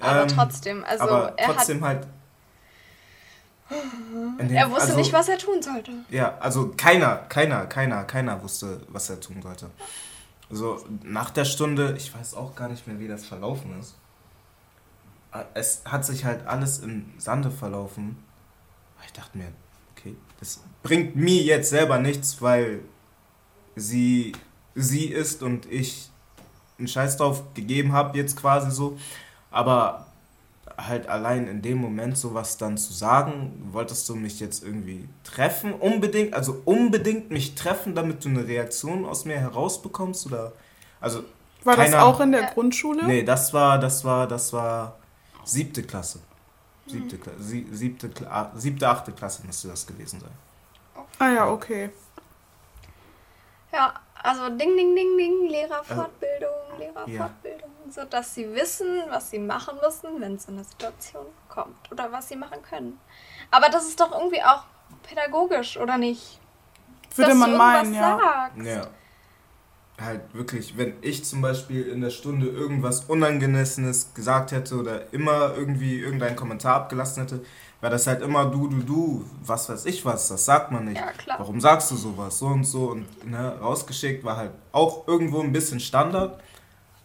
Aber 0.00 0.22
Ähm, 0.22 0.28
trotzdem, 0.28 0.84
also 0.84 1.02
aber 1.02 1.32
er, 1.36 1.48
hat, 1.48 1.56
trotzdem 1.56 1.84
halt. 1.84 2.06
Er 3.68 4.70
wusste 4.70 4.82
also- 4.82 4.98
nicht, 4.98 5.12
was 5.12 5.28
er 5.28 5.38
tun 5.38 5.62
sollte. 5.62 5.92
Ja, 6.10 6.36
also 6.38 6.72
keiner, 6.76 7.16
keiner, 7.16 7.66
keiner, 7.66 8.04
keiner 8.04 8.42
wusste, 8.42 8.80
was 8.88 9.08
er 9.10 9.20
tun 9.20 9.40
sollte. 9.42 9.70
Also 10.50 10.84
nach 11.02 11.30
der 11.30 11.44
Stunde, 11.44 11.94
ich 11.96 12.14
weiß 12.14 12.34
auch 12.34 12.54
gar 12.54 12.68
nicht 12.68 12.86
mehr, 12.86 12.98
wie 12.98 13.08
das 13.08 13.24
verlaufen 13.24 13.78
ist. 13.80 13.94
Es 15.54 15.82
hat 15.86 16.04
sich 16.04 16.26
halt 16.26 16.46
alles 16.46 16.80
im 16.80 17.10
Sande 17.16 17.50
verlaufen. 17.50 18.22
Ich 19.06 19.12
dachte 19.14 19.38
mir, 19.38 19.48
okay, 19.96 20.14
das 20.40 20.60
bringt 20.82 21.16
mir 21.16 21.42
jetzt 21.42 21.70
selber 21.70 21.98
nichts, 21.98 22.42
weil 22.42 22.80
sie 23.76 24.32
sie 24.74 25.06
ist 25.06 25.42
und 25.42 25.66
ich 25.70 26.10
einen 26.78 26.88
Scheiß 26.88 27.16
drauf 27.16 27.54
gegeben 27.54 27.92
habe, 27.92 28.16
jetzt 28.18 28.36
quasi 28.36 28.70
so. 28.70 28.98
Aber 29.50 30.06
halt 30.86 31.08
allein 31.08 31.46
in 31.48 31.62
dem 31.62 31.78
Moment 31.78 32.16
sowas 32.18 32.56
dann 32.58 32.76
zu 32.78 32.92
sagen, 32.92 33.68
wolltest 33.72 34.08
du 34.08 34.14
mich 34.14 34.40
jetzt 34.40 34.62
irgendwie 34.64 35.08
treffen, 35.24 35.72
unbedingt, 35.74 36.34
also 36.34 36.60
unbedingt 36.64 37.30
mich 37.30 37.54
treffen, 37.54 37.94
damit 37.94 38.24
du 38.24 38.28
eine 38.28 38.46
Reaktion 38.46 39.04
aus 39.04 39.24
mir 39.24 39.38
herausbekommst 39.38 40.26
oder 40.26 40.52
also 41.00 41.22
War 41.64 41.76
das 41.76 41.90
keiner- 41.90 42.04
auch 42.04 42.20
in 42.20 42.32
der. 42.32 42.44
Grundschule? 42.52 43.04
nee, 43.06 43.22
das 43.22 43.52
war 43.52 43.78
das 43.78 44.04
war 44.04 44.26
das 44.26 44.52
war 44.52 44.96
siebte 45.44 45.82
Klasse. 45.82 46.20
Siebte, 46.86 47.16
Kla 47.16 47.32
sie, 47.38 47.66
siebte, 47.70 48.08
Kla 48.08 48.28
ah, 48.30 48.52
siebte, 48.56 48.88
achte 48.88 49.12
Klasse 49.12 49.46
müsste 49.46 49.68
das 49.68 49.86
gewesen 49.86 50.20
sein. 50.20 51.04
Ah 51.18 51.30
ja, 51.30 51.48
okay. 51.48 51.90
Ja, 53.72 53.94
also 54.22 54.48
ding, 54.50 54.76
ding, 54.76 54.94
ding, 54.94 55.16
ding, 55.16 55.48
Lehrerfortbildung, 55.48 56.50
ja. 56.72 56.78
Lehrerfortbildung, 56.78 57.70
so 57.90 58.04
dass 58.04 58.34
sie 58.34 58.54
wissen, 58.54 59.02
was 59.08 59.30
sie 59.30 59.38
machen 59.38 59.76
müssen, 59.82 60.20
wenn 60.20 60.34
es 60.36 60.46
in 60.46 60.54
eine 60.54 60.64
Situation 60.64 61.26
kommt 61.48 61.90
oder 61.90 62.10
was 62.12 62.28
sie 62.28 62.36
machen 62.36 62.62
können. 62.62 62.98
Aber 63.50 63.68
das 63.68 63.86
ist 63.86 64.00
doch 64.00 64.12
irgendwie 64.12 64.42
auch 64.42 64.64
pädagogisch, 65.02 65.76
oder 65.76 65.98
nicht? 65.98 66.40
Würde 67.14 67.30
Dass 67.30 67.38
man 67.38 67.50
du 67.50 67.56
meinen, 67.56 67.94
ja. 67.94 68.18
Sagst. 68.18 68.66
Ja. 68.66 68.86
Halt 70.00 70.34
wirklich, 70.34 70.76
wenn 70.78 70.94
ich 71.02 71.24
zum 71.24 71.42
Beispiel 71.42 71.86
in 71.88 72.00
der 72.00 72.10
Stunde 72.10 72.46
irgendwas 72.46 73.04
Unangemessenes 73.04 74.14
gesagt 74.14 74.50
hätte 74.52 74.76
oder 74.76 75.12
immer 75.12 75.54
irgendwie 75.54 76.00
irgendeinen 76.00 76.34
Kommentar 76.34 76.76
abgelassen 76.76 77.22
hätte, 77.22 77.44
wäre 77.82 77.92
das 77.92 78.06
halt 78.06 78.22
immer 78.22 78.46
du, 78.46 78.68
du, 78.68 78.78
du, 78.82 79.24
was 79.44 79.68
weiß 79.68 79.84
ich 79.86 80.04
was, 80.06 80.28
das 80.28 80.44
sagt 80.46 80.70
man 80.72 80.86
nicht. 80.86 80.96
Ja, 80.98 81.10
klar. 81.12 81.38
Warum 81.38 81.60
sagst 81.60 81.90
du 81.90 81.96
sowas? 81.96 82.38
So 82.38 82.46
und 82.46 82.64
so 82.64 82.86
und 82.92 83.28
ne, 83.30 83.58
rausgeschickt 83.60 84.24
war 84.24 84.36
halt 84.38 84.52
auch 84.72 85.06
irgendwo 85.06 85.40
ein 85.42 85.52
bisschen 85.52 85.80
Standard. 85.80 86.40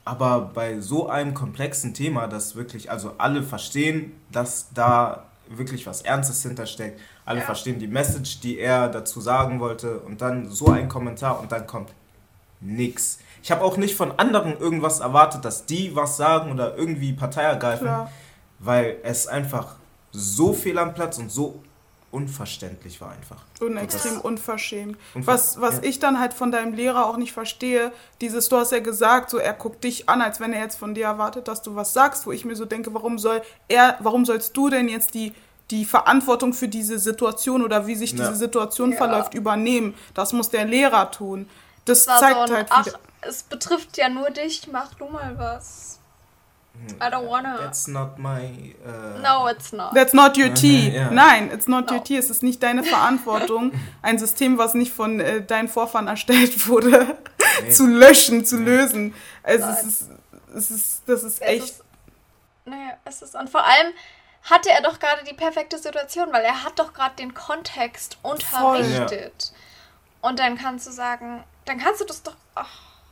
Aber 0.06 0.40
bei 0.54 0.80
so 0.80 1.10
einem 1.10 1.34
komplexen 1.34 1.94
Thema, 1.94 2.28
das 2.28 2.56
wirklich, 2.56 2.90
also 2.90 3.16
alle 3.18 3.44
verstehen, 3.44 4.14
dass 4.32 4.70
da 4.74 5.26
wirklich 5.50 5.86
was 5.88 6.02
Ernstes 6.04 6.44
hintersteckt. 6.44 7.00
Alle 7.26 7.40
Ja. 7.40 7.46
verstehen 7.46 7.80
die 7.80 7.88
Message, 7.88 8.40
die 8.40 8.58
er 8.60 8.88
dazu 8.88 9.20
sagen 9.20 9.60
wollte. 9.60 10.00
Und 10.00 10.22
dann 10.22 10.50
so 10.50 10.70
ein 10.70 10.88
Kommentar 10.88 11.40
und 11.42 11.52
dann 11.52 11.66
kommt 11.68 11.90
nix. 12.62 13.20
Ich 13.44 13.52
habe 13.52 13.64
auch 13.66 13.78
nicht 13.78 13.96
von 13.96 14.12
anderen 14.18 14.58
irgendwas 14.60 15.00
erwartet, 15.00 15.44
dass 15.44 15.66
die 15.66 15.96
was 15.96 16.18
sagen 16.18 16.52
oder 16.52 16.78
irgendwie 16.78 17.14
Partei 17.14 17.42
ergreifen, 17.44 17.88
Klar. 17.88 18.12
weil 18.60 18.98
es 19.04 19.28
einfach 19.28 19.77
so 20.12 20.54
fehl 20.54 20.78
am 20.80 20.94
Platz 20.94 21.18
und 21.18 21.32
so 21.32 21.62
unverständlich 22.12 23.02
war 23.02 23.12
einfach. 23.12 23.42
Und 23.60 23.78
extrem 23.78 24.20
unverschämt. 24.22 24.98
Unver- 25.14 25.28
Was, 25.28 25.60
was 25.62 25.76
ja. 25.78 25.84
ich 25.84 26.00
dann 26.00 26.20
halt 26.20 26.34
von 26.34 26.52
deinem 26.52 26.74
Lehrer 26.74 27.06
auch 27.06 27.18
nicht 27.18 27.34
verstehe, 27.34 27.92
dieses, 28.22 28.48
du 28.50 28.58
hast 28.58 28.72
ja 28.72 28.80
gesagt, 28.80 29.30
so 29.30 29.38
er 29.38 29.54
guckt 29.54 29.84
dich 29.84 30.08
an, 30.10 30.22
als 30.22 30.40
wenn 30.40 30.54
er 30.54 30.62
jetzt 30.62 30.78
von 30.80 30.94
dir 30.96 31.06
erwartet, 31.06 31.48
dass 31.48 31.62
du 31.62 31.76
was 31.76 31.94
sagst, 31.94 32.26
wo 32.26 32.32
ich 32.32 32.46
mir 32.46 32.56
so 32.56 32.66
denke, 32.66 32.94
warum 32.94 33.20
soll 33.20 33.42
er, 33.68 33.98
warum 34.00 34.26
sollst 34.26 34.56
du 34.56 34.70
denn 34.70 34.88
jetzt 34.88 35.14
die, 35.14 35.34
die 35.70 35.84
Verantwortung 35.86 36.54
für 36.54 36.70
diese 36.70 36.98
Situation 36.98 37.62
oder 37.64 37.88
wie 37.88 37.96
sich 37.96 38.14
Ja. 38.14 38.20
diese 38.20 38.36
Situation 38.36 38.92
Ja. 38.94 38.98
verläuft 38.98 39.34
übernehmen? 39.34 39.94
Das 40.14 40.32
muss 40.32 40.50
der 40.50 40.66
Lehrer 40.66 41.12
tun. 41.12 41.48
Das 41.86 42.06
zeigt 42.06 42.36
so 42.36 42.42
ein, 42.42 42.52
halt 42.54 42.68
ach, 42.70 42.86
wieder. 42.86 43.00
es 43.22 43.44
betrifft 43.44 43.98
ja 43.98 44.08
nur 44.10 44.30
dich, 44.30 44.68
mach 44.72 44.94
du 44.96 45.06
mal 45.10 45.38
was. 45.38 46.00
I 47.02 47.10
don't 47.12 47.28
wanna. 47.28 47.58
That's 47.60 47.88
not 47.88 48.18
my. 48.18 48.74
Uh, 48.86 49.20
No, 49.22 49.48
it's 49.48 49.72
not. 49.74 49.94
That's 49.94 50.14
not 50.14 50.38
your 50.38 50.54
tea. 50.54 50.90
Ja. 50.92 51.12
Nein, 51.12 51.52
it's 51.52 51.68
not 51.68 51.88
No. 51.90 51.96
your 51.98 52.04
tea. 52.04 52.18
Es 52.18 52.30
ist 52.30 52.44
nicht 52.44 52.64
deine 52.64 52.84
Verantwortung, 52.96 53.72
ein 54.02 54.18
System, 54.20 54.58
was 54.58 54.74
nicht 54.74 54.94
von 54.94 55.20
äh, 55.20 55.42
deinen 55.44 55.68
Vorfahren 55.68 56.08
erstellt 56.08 56.68
wurde, 56.68 57.18
Nee. 57.64 57.70
zu 57.72 57.88
löschen, 57.88 58.46
zu 58.46 58.58
lösen. 58.58 59.14
Also 59.44 59.66
es 59.68 59.84
ist, 59.84 60.10
es 60.56 60.72
ist, 60.72 61.02
das 61.08 61.24
ist 61.24 61.42
Es 61.42 61.48
echt. 61.48 61.64
Ist, 61.66 61.84
naja, 62.66 62.94
es 63.06 63.22
ist. 63.22 63.36
Und 63.36 63.50
vor 63.50 63.64
allem 63.66 63.94
hatte 64.44 64.70
er 64.70 64.82
doch 64.82 64.98
gerade 65.00 65.24
die 65.26 65.34
perfekte 65.34 65.78
Situation, 65.78 66.32
weil 66.32 66.44
er 66.46 66.64
hat 66.64 66.80
doch 66.80 66.94
gerade 66.94 67.16
den 67.18 67.34
Kontext 67.34 68.18
unterrichtet. 68.24 69.52
Und 70.22 70.40
dann 70.40 70.58
kannst 70.58 70.88
du 70.88 70.92
sagen, 70.92 71.44
dann 71.66 71.78
kannst 71.80 72.02
du 72.02 72.06
das 72.06 72.24
doch. 72.24 72.36
Ach, 72.56 72.70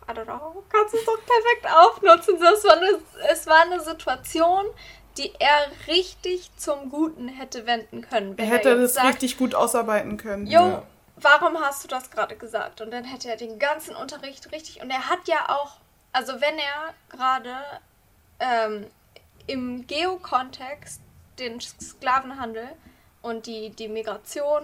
I 0.08 0.12
don't 0.12 0.26
know, 0.26 0.64
kannst 0.70 0.94
du 0.94 0.98
es 0.98 1.06
doch 1.06 1.18
perfekt 1.26 1.68
aufnutzen. 1.76 2.36
Es 2.36 2.64
war, 2.64 2.74
eine, 2.78 3.00
es 3.32 3.48
war 3.48 3.62
eine 3.62 3.80
Situation, 3.80 4.66
die 5.18 5.34
er 5.40 5.72
richtig 5.88 6.52
zum 6.58 6.90
Guten 6.90 7.28
hätte 7.28 7.66
wenden 7.66 8.02
können. 8.02 8.38
er 8.38 8.46
hätte 8.46 8.70
jetzt 8.70 8.82
das 8.82 8.94
sagt, 8.96 9.08
richtig 9.08 9.38
gut 9.38 9.56
ausarbeiten 9.56 10.18
können. 10.18 10.46
Jo, 10.46 10.60
Ja. 10.62 10.84
warum 11.16 11.60
hast 11.60 11.84
du 11.84 11.88
das 11.88 12.12
gerade 12.12 12.36
gesagt? 12.36 12.82
Und 12.82 12.92
dann 12.92 13.04
hätte 13.04 13.30
er 13.30 13.38
den 13.38 13.58
ganzen 13.58 13.96
Unterricht 13.96 14.52
richtig. 14.52 14.82
Und 14.82 14.92
er 14.92 15.10
hat 15.10 15.28
ja 15.28 15.50
auch, 15.50 15.78
also 16.12 16.34
wenn 16.42 16.58
er 16.60 16.94
gerade 17.10 17.56
ähm, 18.40 18.86
im 19.48 19.88
Geokontext 19.88 21.02
den 21.40 21.60
Sklavenhandel 21.62 22.68
und 23.22 23.46
die, 23.48 23.70
die 23.72 23.88
Migration 23.88 24.64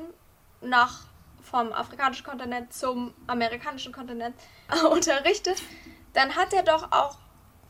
nach 0.62 1.06
vom 1.51 1.71
afrikanischen 1.73 2.25
Kontinent 2.25 2.73
zum 2.73 3.13
amerikanischen 3.27 3.91
Kontinent 3.93 4.35
unterrichtet, 4.91 5.61
dann 6.13 6.35
hat 6.35 6.53
er 6.53 6.63
doch 6.63 6.91
auch 6.91 7.17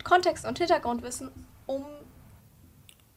Kontext 0.04 0.46
und 0.46 0.58
Hintergrundwissen, 0.58 1.32
um 1.66 1.86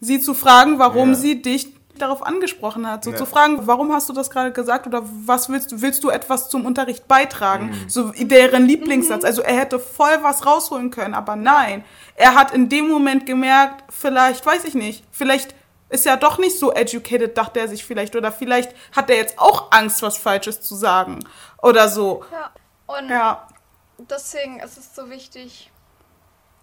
Sie 0.00 0.20
zu 0.20 0.34
fragen, 0.34 0.78
warum 0.78 1.10
Ja. 1.10 1.14
sie 1.14 1.40
dich 1.40 1.68
darauf 1.96 2.22
angesprochen 2.26 2.86
hat. 2.90 3.04
So 3.04 3.12
Ja. 3.12 3.16
zu 3.16 3.24
fragen, 3.24 3.66
warum 3.66 3.92
hast 3.92 4.08
du 4.08 4.12
das 4.12 4.28
gerade 4.28 4.52
gesagt 4.52 4.86
oder 4.86 5.02
was 5.04 5.48
willst 5.48 5.72
du, 5.72 5.80
willst 5.80 6.02
du 6.04 6.10
etwas 6.10 6.50
zum 6.50 6.66
Unterricht 6.66 7.06
beitragen? 7.08 7.72
So 7.88 8.10
deren 8.18 8.66
Lieblingssatz. 8.66 9.24
Also 9.24 9.42
er 9.42 9.56
hätte 9.56 9.78
voll 9.78 10.18
was 10.22 10.44
rausholen 10.44 10.90
können, 10.90 11.14
aber 11.14 11.36
nein. 11.36 11.84
Er 12.16 12.34
hat 12.34 12.52
in 12.52 12.68
dem 12.68 12.88
Moment 12.88 13.24
gemerkt, 13.26 13.84
vielleicht, 13.90 14.44
weiß 14.44 14.64
ich 14.64 14.74
nicht, 14.74 15.04
vielleicht 15.12 15.54
ist 15.94 16.06
er 16.06 16.16
doch 16.16 16.38
nicht 16.38 16.58
so 16.58 16.72
educated, 16.72 17.38
dachte 17.38 17.60
er 17.60 17.68
sich 17.68 17.84
vielleicht. 17.84 18.16
Oder 18.16 18.32
vielleicht 18.32 18.74
hat 18.94 19.08
er 19.10 19.16
jetzt 19.16 19.38
auch 19.38 19.70
Angst, 19.70 20.02
was 20.02 20.18
Falsches 20.18 20.60
zu 20.60 20.74
sagen. 20.74 21.20
Oder 21.62 21.88
so. 21.88 22.24
Ja. 22.32 22.50
Und 22.86 23.08
Ja. 23.08 23.48
deswegen 23.98 24.60
ist 24.60 24.76
es 24.76 24.94
so 24.94 25.08
wichtig, 25.08 25.70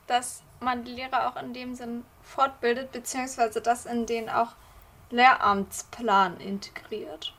dass 0.07 0.41
man 0.59 0.83
die 0.83 0.91
Lehrer 0.91 1.27
auch 1.29 1.41
in 1.41 1.53
dem 1.53 1.73
Sinn 1.75 2.03
fortbildet, 2.21 2.91
beziehungsweise 2.91 3.61
das 3.61 3.85
in 3.85 4.05
den 4.05 4.29
auch 4.29 4.49
Lehramtsplan 5.09 6.39
integriert. 6.39 7.33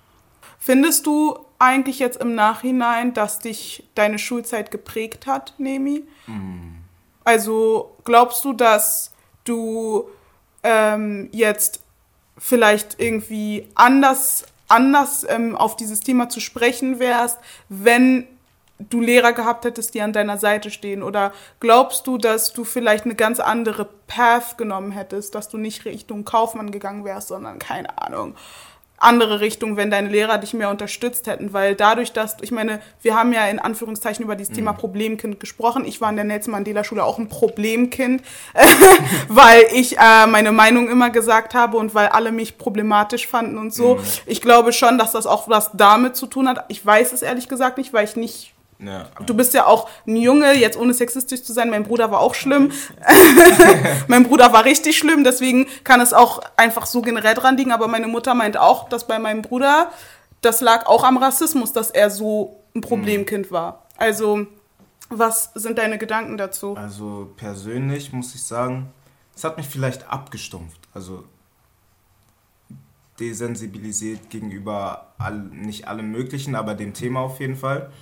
Findest 0.59 1.07
du 1.07 1.39
eigentlich 1.59 1.99
jetzt 1.99 2.21
im 2.21 2.35
Nachhinein, 2.35 3.15
dass 3.15 3.39
dich 3.39 3.89
deine 3.95 4.19
Schulzeit 4.19 4.71
geprägt 4.71 5.27
hat, 5.27 5.55
Nemi? 5.59 6.05
Also 7.25 7.97
glaubst 8.05 8.45
du, 8.45 8.53
dass 8.53 9.13
du 9.45 10.09
ähm, 10.63 11.29
jetzt 11.33 11.82
vielleicht 12.39 13.01
irgendwie 13.01 13.69
anders, 13.75 14.45
anders 14.69 15.27
ähm, 15.29 15.57
auf 15.57 15.77
dieses 15.77 16.01
Thema 16.01 16.29
zu 16.29 16.41
sprechen 16.41 16.99
wärst, 16.99 17.39
wenn 17.69 18.27
du 18.79 19.01
Lehrer 19.01 19.33
gehabt 19.33 19.65
hättest, 19.65 19.95
die 19.95 20.03
an 20.03 20.13
deiner 20.13 20.39
Seite 20.39 20.71
stehen? 20.71 21.03
Oder 21.03 21.33
glaubst 21.61 22.07
du, 22.07 22.19
dass 22.19 22.53
du 22.53 22.65
vielleicht 22.65 23.05
eine 23.05 23.15
ganz 23.15 23.41
andere 23.41 23.89
Path 24.07 24.59
genommen 24.59 24.93
hättest, 24.93 25.35
dass 25.35 25.49
du 25.49 25.59
nicht 25.59 25.85
Richtung 25.85 26.25
Kaufmann 26.25 26.71
gegangen 26.71 27.05
wärst, 27.05 27.29
sondern 27.29 27.59
keine 27.59 27.99
Ahnung, 27.99 28.35
andere 29.03 29.41
Richtung, 29.41 29.77
wenn 29.77 29.91
deine 29.91 30.09
Lehrer 30.09 30.39
dich 30.39 30.55
mehr 30.55 30.71
unterstützt 30.71 31.27
hätten, 31.27 31.53
weil 31.53 31.75
dadurch, 31.75 32.13
dass, 32.13 32.37
ich 32.41 32.51
meine, 32.51 32.81
wir 33.01 33.15
haben 33.15 33.33
ja 33.33 33.47
in 33.47 33.59
Anführungszeichen 33.59 34.25
über 34.25 34.37
dieses 34.37 34.55
Thema 34.55 34.73
Problemkind 34.73 35.41
gesprochen. 35.41 35.85
Ich 35.85 36.01
war 36.01 36.11
in 36.11 36.17
der 36.17 36.25
Nelson 36.25 36.53
Mandela 36.53 36.85
Schule 36.85 37.05
auch 37.05 37.19
ein 37.19 37.29
Problemkind, 37.29 38.23
weil 39.29 39.65
ich 39.73 39.99
äh, 39.99 40.27
meine 40.27 40.53
Meinung 40.53 40.89
immer 40.89 41.11
gesagt 41.11 41.55
habe 41.55 41.77
und 41.77 41.95
weil 41.95 42.09
alle 42.09 42.33
mich 42.33 42.59
problematisch 42.59 43.27
fanden 43.27 43.59
und 43.59 43.73
so. 43.75 44.01
Ich 44.27 44.41
glaube 44.41 44.73
schon, 44.73 44.99
dass 44.99 45.13
das 45.13 45.27
auch 45.27 45.49
was 45.49 45.71
damit 45.75 46.17
zu 46.17 46.27
tun 46.27 46.49
hat. 46.49 46.65
Ich 46.69 46.85
weiß 46.85 47.13
es 47.13 47.23
ehrlich 47.23 47.49
gesagt 47.49 47.79
nicht, 47.79 47.93
weil 47.93 48.05
ich 48.05 48.17
nicht 48.17 48.55
Ja. 48.85 49.09
Du 49.25 49.35
bist 49.35 49.55
ja 49.55 49.67
auch 49.67 49.89
ein 50.07 50.17
Junge, 50.17 50.55
jetzt 50.55 50.77
ohne 50.77 50.93
sexistisch 50.95 51.43
zu 51.43 51.53
sein. 51.53 51.71
Mein 51.71 51.85
Bruder 51.85 52.11
war 52.11 52.21
auch 52.21 52.35
schlimm. 52.35 52.73
mein 54.09 54.25
Bruder 54.25 54.53
war 54.53 54.65
richtig 54.65 54.99
schlimm, 54.99 55.25
deswegen 55.25 55.67
kann 55.85 56.01
es 56.01 56.13
auch 56.13 56.41
einfach 56.57 56.87
so 56.87 57.03
generell 57.03 57.35
dran 57.35 57.57
liegen. 57.57 57.73
Aber 57.73 57.89
meine 57.89 58.09
Mutter 58.09 58.35
meint 58.35 58.57
auch, 58.57 58.89
dass 58.89 59.07
bei 59.07 59.19
meinem 59.19 59.43
Bruder, 59.43 59.91
das 60.41 60.61
lag 60.61 60.87
auch 60.87 61.05
am 61.05 61.17
Rassismus, 61.17 61.73
dass 61.73 61.91
er 61.91 62.11
so 62.11 62.61
ein 62.75 62.81
Problemkind 62.81 63.53
war. 63.53 63.87
Also, 63.97 64.47
was 65.09 65.51
sind 65.55 65.79
deine 65.79 65.99
Gedanken 65.99 66.37
dazu? 66.37 66.75
Also 66.75 67.33
persönlich 67.37 68.13
muss 68.13 68.35
ich 68.35 68.43
sagen, 68.43 68.93
es 69.35 69.45
hat 69.45 69.57
mich 69.57 69.67
vielleicht 69.67 70.09
abgestumpft. 70.09 70.81
Also 70.95 71.25
desensibilisiert 73.21 74.31
gegenüber 74.31 75.13
all, 75.19 75.39
nicht 75.39 75.87
allem 75.87 76.11
Möglichen, 76.11 76.55
aber 76.55 76.75
dem 76.75 76.95
Thema 76.95 77.21
auf 77.21 77.41
jeden 77.41 77.57
Fall. 77.57 77.93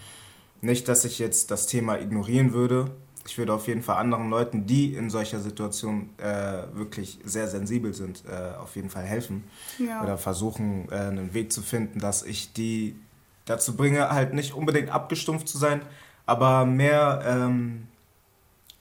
Nicht, 0.61 0.88
dass 0.88 1.05
ich 1.05 1.18
jetzt 1.18 1.51
das 1.51 1.66
Thema 1.66 1.99
ignorieren 1.99 2.53
würde. 2.53 2.90
Ich 3.27 3.38
würde 3.38 3.53
auf 3.53 3.66
jeden 3.66 3.83
Fall 3.83 3.96
anderen 3.96 4.31
Leuten, 4.31 4.66
die 4.66 4.94
in 4.94 5.11
solcher 5.11 5.40
Situation 5.40 6.11
äh, 6.18 6.62
wirklich 6.75 7.18
sehr 7.25 7.49
sensibel 7.49 7.94
sind, 7.94 8.25
äh, 8.27 8.57
auf 8.57 8.77
jeden 8.77 8.90
Fall 8.90 9.05
helfen. 9.05 9.44
Ja. 9.79 10.03
Oder 10.03 10.18
versuchen, 10.18 10.88
äh, 10.90 10.96
einen 10.96 11.35
Weg 11.35 11.53
zu 11.53 11.62
finden, 11.62 12.01
dass 12.01 12.23
ich 12.23 12.53
die 12.53 12.96
dazu 13.44 13.77
bringe, 13.77 14.11
halt 14.11 14.35
nicht 14.35 14.55
unbedingt 14.55 14.90
abgestumpft 14.90 15.49
zu 15.49 15.59
sein, 15.59 15.83
aber 16.27 16.64
mehr 16.64 17.23
ähm, 17.27 17.88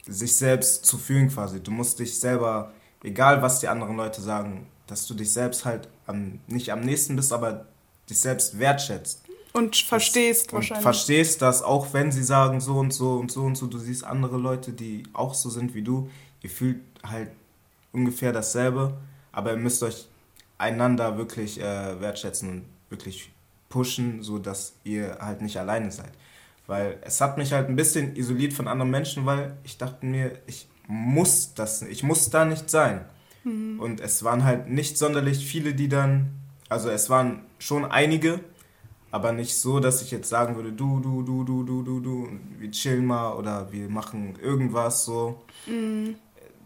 sich 0.07 0.35
selbst 0.35 0.85
zu 0.85 0.97
fühlen 0.97 1.29
quasi. 1.29 1.61
Du 1.61 1.71
musst 1.71 1.99
dich 1.99 2.19
selber, 2.19 2.71
egal 3.03 3.41
was 3.41 3.59
die 3.59 3.67
anderen 3.67 3.97
Leute 3.97 4.21
sagen, 4.21 4.67
dass 4.87 5.05
du 5.07 5.13
dich 5.13 5.31
selbst 5.31 5.65
halt 5.65 5.87
am, 6.07 6.39
nicht 6.47 6.71
am 6.71 6.81
nächsten 6.81 7.15
bist, 7.15 7.31
aber 7.33 7.67
dich 8.09 8.19
selbst 8.19 8.59
wertschätzt. 8.59 9.23
Und 9.53 9.75
verstehst 9.75 10.53
und 10.53 10.57
wahrscheinlich. 10.57 10.83
verstehst, 10.83 11.41
dass 11.41 11.63
auch 11.63 11.93
wenn 11.93 12.11
sie 12.11 12.23
sagen 12.23 12.61
so 12.61 12.77
und 12.77 12.93
so 12.93 13.13
und 13.13 13.31
so 13.31 13.41
und 13.41 13.55
so, 13.55 13.67
du 13.67 13.77
siehst 13.77 14.03
andere 14.03 14.37
Leute, 14.37 14.73
die 14.73 15.03
auch 15.13 15.33
so 15.33 15.49
sind 15.49 15.73
wie 15.73 15.81
du, 15.81 16.09
ihr 16.41 16.49
fühlt 16.49 16.81
halt 17.03 17.31
ungefähr 17.91 18.31
dasselbe, 18.31 18.97
aber 19.31 19.51
ihr 19.51 19.57
müsst 19.57 19.81
euch 19.83 20.07
einander 20.57 21.17
wirklich 21.17 21.59
äh, 21.59 21.99
wertschätzen 21.99 22.49
und 22.49 22.65
wirklich 22.89 23.31
pushen, 23.69 24.21
so 24.21 24.37
dass 24.37 24.73
ihr 24.83 25.17
halt 25.19 25.41
nicht 25.41 25.57
alleine 25.57 25.91
seid. 25.91 26.11
Weil 26.67 26.99
es 27.01 27.19
hat 27.19 27.37
mich 27.37 27.51
halt 27.53 27.69
ein 27.69 27.75
bisschen 27.75 28.15
isoliert 28.15 28.53
von 28.53 28.67
anderen 28.67 28.91
Menschen, 28.91 29.25
weil 29.25 29.57
ich 29.63 29.77
dachte 29.77 30.05
mir, 30.05 30.33
ich 30.45 30.67
muss 30.87 31.53
das, 31.55 31.81
ich 31.81 32.03
muss 32.03 32.29
da 32.29 32.45
nicht 32.45 32.69
sein. 32.69 33.05
Und 33.79 34.01
es 34.01 34.23
waren 34.23 34.43
halt 34.43 34.69
nicht 34.69 34.97
sonderlich 34.97 35.45
viele, 35.45 35.73
die 35.73 35.87
dann, 35.87 36.29
also 36.67 36.89
es 36.89 37.09
waren 37.09 37.43
schon 37.57 37.85
einige, 37.85 38.41
aber 39.11 39.31
nicht 39.31 39.57
so, 39.57 39.79
dass 39.79 40.01
ich 40.01 40.11
jetzt 40.11 40.29
sagen 40.29 40.55
würde, 40.55 40.71
du, 40.71 40.99
du, 40.99 41.23
du, 41.23 41.43
du, 41.43 41.63
du, 41.63 41.83
du, 41.83 41.99
du, 41.99 42.29
wir 42.57 42.71
chillen 42.71 43.05
mal 43.05 43.33
oder 43.33 43.71
wir 43.71 43.89
machen 43.89 44.37
irgendwas 44.39 45.05
so. 45.05 45.41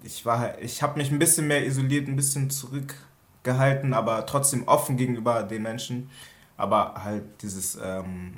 Ich 0.03 0.25
war, 0.25 0.60
ich 0.60 0.84
habe 0.84 0.97
mich 0.97 1.12
ein 1.12 1.19
bisschen 1.19 1.47
mehr 1.47 1.65
isoliert, 1.65 2.08
ein 2.08 2.15
bisschen 2.17 2.49
zurückgehalten, 2.49 3.93
aber 3.93 4.25
trotzdem 4.25 4.67
offen 4.67 4.97
gegenüber 4.97 5.43
den 5.43 5.63
Menschen. 5.63 6.10
Aber 6.58 7.03
halt 7.03 7.41
dieses, 7.41 7.77
ähm, 7.82 8.34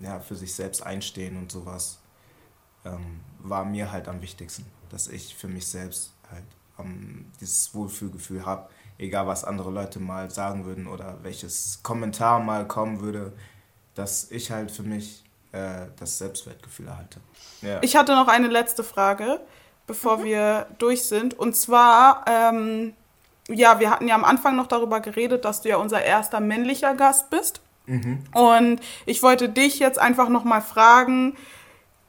ja, 0.00 0.18
für 0.20 0.34
sich 0.34 0.54
selbst 0.54 0.84
einstehen 0.84 1.36
und 1.36 1.52
sowas 1.52 2.00
ähm, 2.84 3.20
war 3.38 3.64
mir 3.64 3.92
halt 3.92 4.08
am 4.08 4.20
wichtigsten, 4.22 4.64
dass 4.90 5.08
ich 5.08 5.34
für 5.34 5.48
mich 5.48 5.66
selbst 5.66 6.12
halt 6.30 6.44
ähm, 6.78 7.26
dieses 7.40 7.74
Wohlfühlgefühl 7.74 8.44
habe, 8.44 8.68
egal 8.98 9.26
was 9.26 9.44
andere 9.44 9.70
Leute 9.70 10.00
mal 10.00 10.30
sagen 10.30 10.64
würden 10.64 10.86
oder 10.86 11.18
welches 11.22 11.80
Kommentar 11.82 12.40
mal 12.40 12.66
kommen 12.66 13.00
würde, 13.00 13.32
dass 13.94 14.30
ich 14.30 14.50
halt 14.50 14.70
für 14.70 14.82
mich 14.82 15.24
äh, 15.52 15.86
das 15.98 16.18
Selbstwertgefühl 16.18 16.88
erhalte. 16.88 17.20
Ja. 17.60 17.78
Ich 17.82 17.96
hatte 17.96 18.12
noch 18.12 18.28
eine 18.28 18.48
letzte 18.48 18.84
Frage, 18.84 19.40
bevor 19.86 20.24
wir 20.24 20.66
durch 20.78 21.04
sind. 21.04 21.38
Und 21.38 21.56
zwar, 21.56 22.24
ähm, 22.26 22.94
ja, 23.48 23.80
wir 23.80 23.90
hatten 23.90 24.08
ja 24.08 24.14
am 24.14 24.24
Anfang 24.24 24.56
noch 24.56 24.66
darüber 24.66 25.00
geredet, 25.00 25.44
dass 25.44 25.60
du 25.60 25.68
ja 25.68 25.76
unser 25.76 26.02
erster 26.02 26.40
männlicher 26.40 26.94
Gast 26.94 27.30
bist. 27.30 27.60
mhm. 27.86 28.24
Und 28.32 28.80
ich 29.06 29.22
wollte 29.22 29.48
dich 29.48 29.78
jetzt 29.78 29.98
einfach 29.98 30.28
noch 30.28 30.44
mal 30.44 30.62
fragen, 30.62 31.36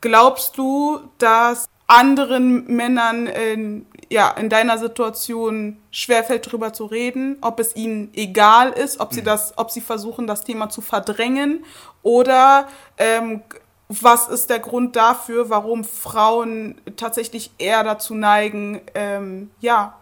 glaubst 0.02 0.58
du, 0.58 1.02
dass 1.18 1.66
anderen 1.88 2.66
Männern 2.68 3.28
in, 3.28 3.86
ja, 4.14 4.30
in 4.30 4.48
deiner 4.48 4.78
Situation 4.78 5.78
schwerfällt, 5.90 6.46
darüber 6.46 6.72
zu 6.72 6.86
reden, 6.86 7.38
ob 7.42 7.60
es 7.60 7.76
ihnen 7.76 8.12
egal 8.14 8.70
ist, 8.70 9.00
ob 9.00 9.12
sie, 9.12 9.24
das, 9.24 9.58
ob 9.58 9.72
sie 9.72 9.82
versuchen, 9.82 10.28
das 10.28 10.44
Thema 10.44 10.70
zu 10.70 10.82
verdrängen 10.82 11.66
oder 12.04 12.68
ähm, 13.00 13.42
was 13.90 14.28
ist 14.28 14.50
der 14.52 14.60
Grund 14.60 14.96
dafür, 14.96 15.50
warum 15.50 15.84
Frauen 15.84 16.80
tatsächlich 16.96 17.52
eher 17.58 17.84
dazu 17.84 18.14
neigen, 18.14 18.82
ähm, 18.94 19.50
ja, 19.60 19.96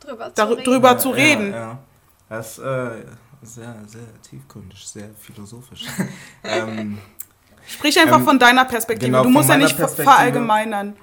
Drüber 0.00 0.34
zu 0.34 0.44
reden. 0.44 0.64
drüber 0.64 0.88
Ja, 0.90 0.98
zu 0.98 1.08
ja, 1.10 1.14
reden. 1.14 1.52
Ja, 1.52 1.78
Das 2.28 2.58
ist 2.58 2.64
äh, 2.64 2.90
sehr, 3.42 3.74
sehr 3.86 4.22
tiefgründig, 4.28 4.86
sehr 4.86 5.08
philosophisch. 5.18 5.84
ähm, 6.44 6.98
sprich 7.66 7.98
einfach 7.98 8.18
Ähm, 8.18 8.24
von 8.26 8.38
deiner 8.38 8.66
Perspektive. 8.66 9.10
genau, 9.10 9.22
du 9.22 9.30
musst 9.30 9.48
ja 9.48 9.56
nicht 9.56 9.74
verallgemeinern. 9.76 10.96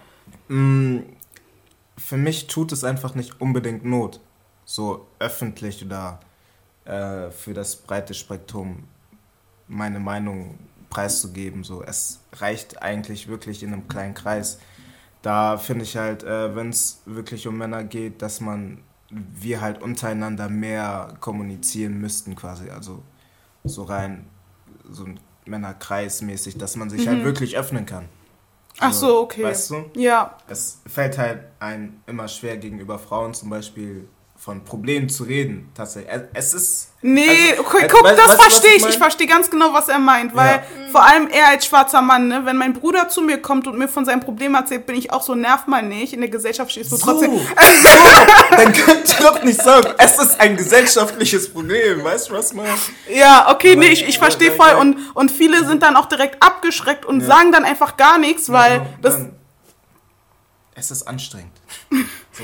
Mm, 0.48 1.00
Für 2.02 2.18
mich 2.18 2.48
tut 2.48 2.72
es 2.72 2.84
einfach 2.84 3.16
nicht 3.16 3.40
unbedingt 3.40 3.86
Not, 3.86 4.20
so 4.66 5.08
öffentlich 5.20 5.84
oder 5.86 6.20
äh, 6.86 7.30
für 7.32 7.54
das 7.54 7.76
breite 7.76 8.14
Spektrum 8.14 8.84
meine 9.68 10.00
Meinung 10.00 10.58
preiszugeben. 10.90 11.64
So, 11.64 11.84
es 11.84 12.20
reicht 12.34 12.82
eigentlich 12.82 13.28
wirklich 13.28 13.64
in 13.64 13.74
einem 13.74 13.88
kleinen 13.88 14.14
Kreis. 14.14 14.60
Da 15.22 15.58
finde 15.58 15.84
ich 15.86 15.96
halt, 15.96 16.24
äh, 16.24 16.56
wenn 16.56 16.70
es 16.70 17.02
wirklich 17.06 17.48
um 17.48 17.58
Männer 17.58 17.84
geht, 17.84 18.22
dass 18.22 18.42
man 18.42 18.80
wir 19.10 19.62
halt 19.62 19.82
untereinander 19.82 20.50
mehr 20.50 21.16
kommunizieren 21.20 22.00
müssten 22.00 22.36
quasi. 22.36 22.70
Also 22.70 23.04
so 23.64 23.84
rein 23.84 24.26
so 24.90 25.06
ein 25.06 25.20
Männerkreis 25.46 26.22
mäßig, 26.22 26.58
dass 26.58 26.76
man 26.76 26.90
sich 26.90 27.08
halt 27.08 27.24
wirklich 27.24 27.58
öffnen 27.58 27.86
kann. 27.86 28.06
Ach 28.80 28.94
so, 28.94 29.20
okay. 29.22 29.44
Weißt 29.44 29.70
du? 29.72 29.86
Ja, 29.96 30.38
Es 30.48 30.80
fällt 30.92 31.18
halt 31.18 31.40
einem 31.60 32.02
immer 32.08 32.28
schwer 32.28 32.58
gegenüber 32.58 32.98
Frauen 32.98 33.34
zum 33.34 33.50
Beispiel 33.50 34.08
von 34.38 34.64
Problemen 34.64 35.08
zu 35.08 35.24
reden. 35.24 35.70
Tatsächlich. 35.76 36.12
Es 36.34 36.56
ist. 36.56 36.88
Nee, 37.04 37.22
also, 37.52 37.62
okay, 37.64 37.84
äh, 37.86 37.88
guck, 37.88 38.04
weißt- 38.08 38.16
das 38.16 38.34
verstehe 38.36 38.74
ich. 38.76 38.82
mein? 38.82 38.90
Ich 38.92 38.98
verstehe 38.98 39.28
ganz 39.28 39.52
genau, 39.52 39.72
was 39.74 39.88
er 39.88 40.00
meint. 40.00 40.36
Weil 40.36 40.56
Ja. 40.56 40.64
vor 40.92 41.04
allem 41.04 41.28
er 41.28 41.50
als 41.50 41.66
schwarzer 41.68 42.02
Mann, 42.02 42.28
ne, 42.28 42.42
wenn 42.44 42.58
mein 42.58 42.74
Bruder 42.74 43.08
zu 43.08 43.22
mir 43.22 43.40
kommt 43.40 43.68
und 43.68 43.78
mir 43.78 43.88
von 43.88 44.04
seinem 44.04 44.20
Problem 44.22 44.56
erzählt, 44.56 44.88
bin 44.88 44.96
ich 44.96 45.12
auch 45.14 45.22
so, 45.22 45.36
nerv 45.36 45.68
mal 45.68 45.84
nicht. 45.84 46.14
In 46.14 46.22
der 46.22 46.30
Gesellschaft 46.32 46.72
stehst 46.72 46.92
du 46.92 46.96
So, 46.96 47.06
trotzdem. 47.06 47.38
so, 47.38 47.46
dann 48.56 48.74
könnt 48.74 49.20
ihr 49.20 49.26
doch 49.26 49.44
nicht 49.44 49.62
sagen, 49.62 49.94
es 50.00 50.18
ist 50.20 50.40
ein 50.40 50.58
gesellschaftliches 50.58 51.52
Problem. 51.54 52.04
Weißt 52.04 52.30
du, 52.30 52.34
was 52.34 52.54
man. 52.54 52.66
Ja, 53.14 53.48
okay, 53.52 53.76
nee, 53.76 53.86
Nein, 53.86 53.94
ich, 53.94 54.08
ich 54.08 54.18
verstehe 54.18 54.52
voll. 54.54 54.74
Und, 54.80 54.98
und 55.14 55.30
viele 55.32 55.66
sind 55.68 55.84
dann 55.84 55.96
auch 55.96 56.06
direkt 56.08 56.42
abgeschreckt 56.66 57.06
und 57.06 57.22
Ja. 57.22 57.28
sagen 57.28 57.52
dann 57.52 57.64
einfach 57.66 57.98
gar 57.98 58.18
nichts, 58.18 58.52
weil 58.52 58.78
Ja, 58.78 58.86
das. 59.02 59.14
dann- 59.16 59.36
es 60.76 60.92
ist 60.92 61.04
anstrengend. 61.08 61.52
So, 62.34 62.44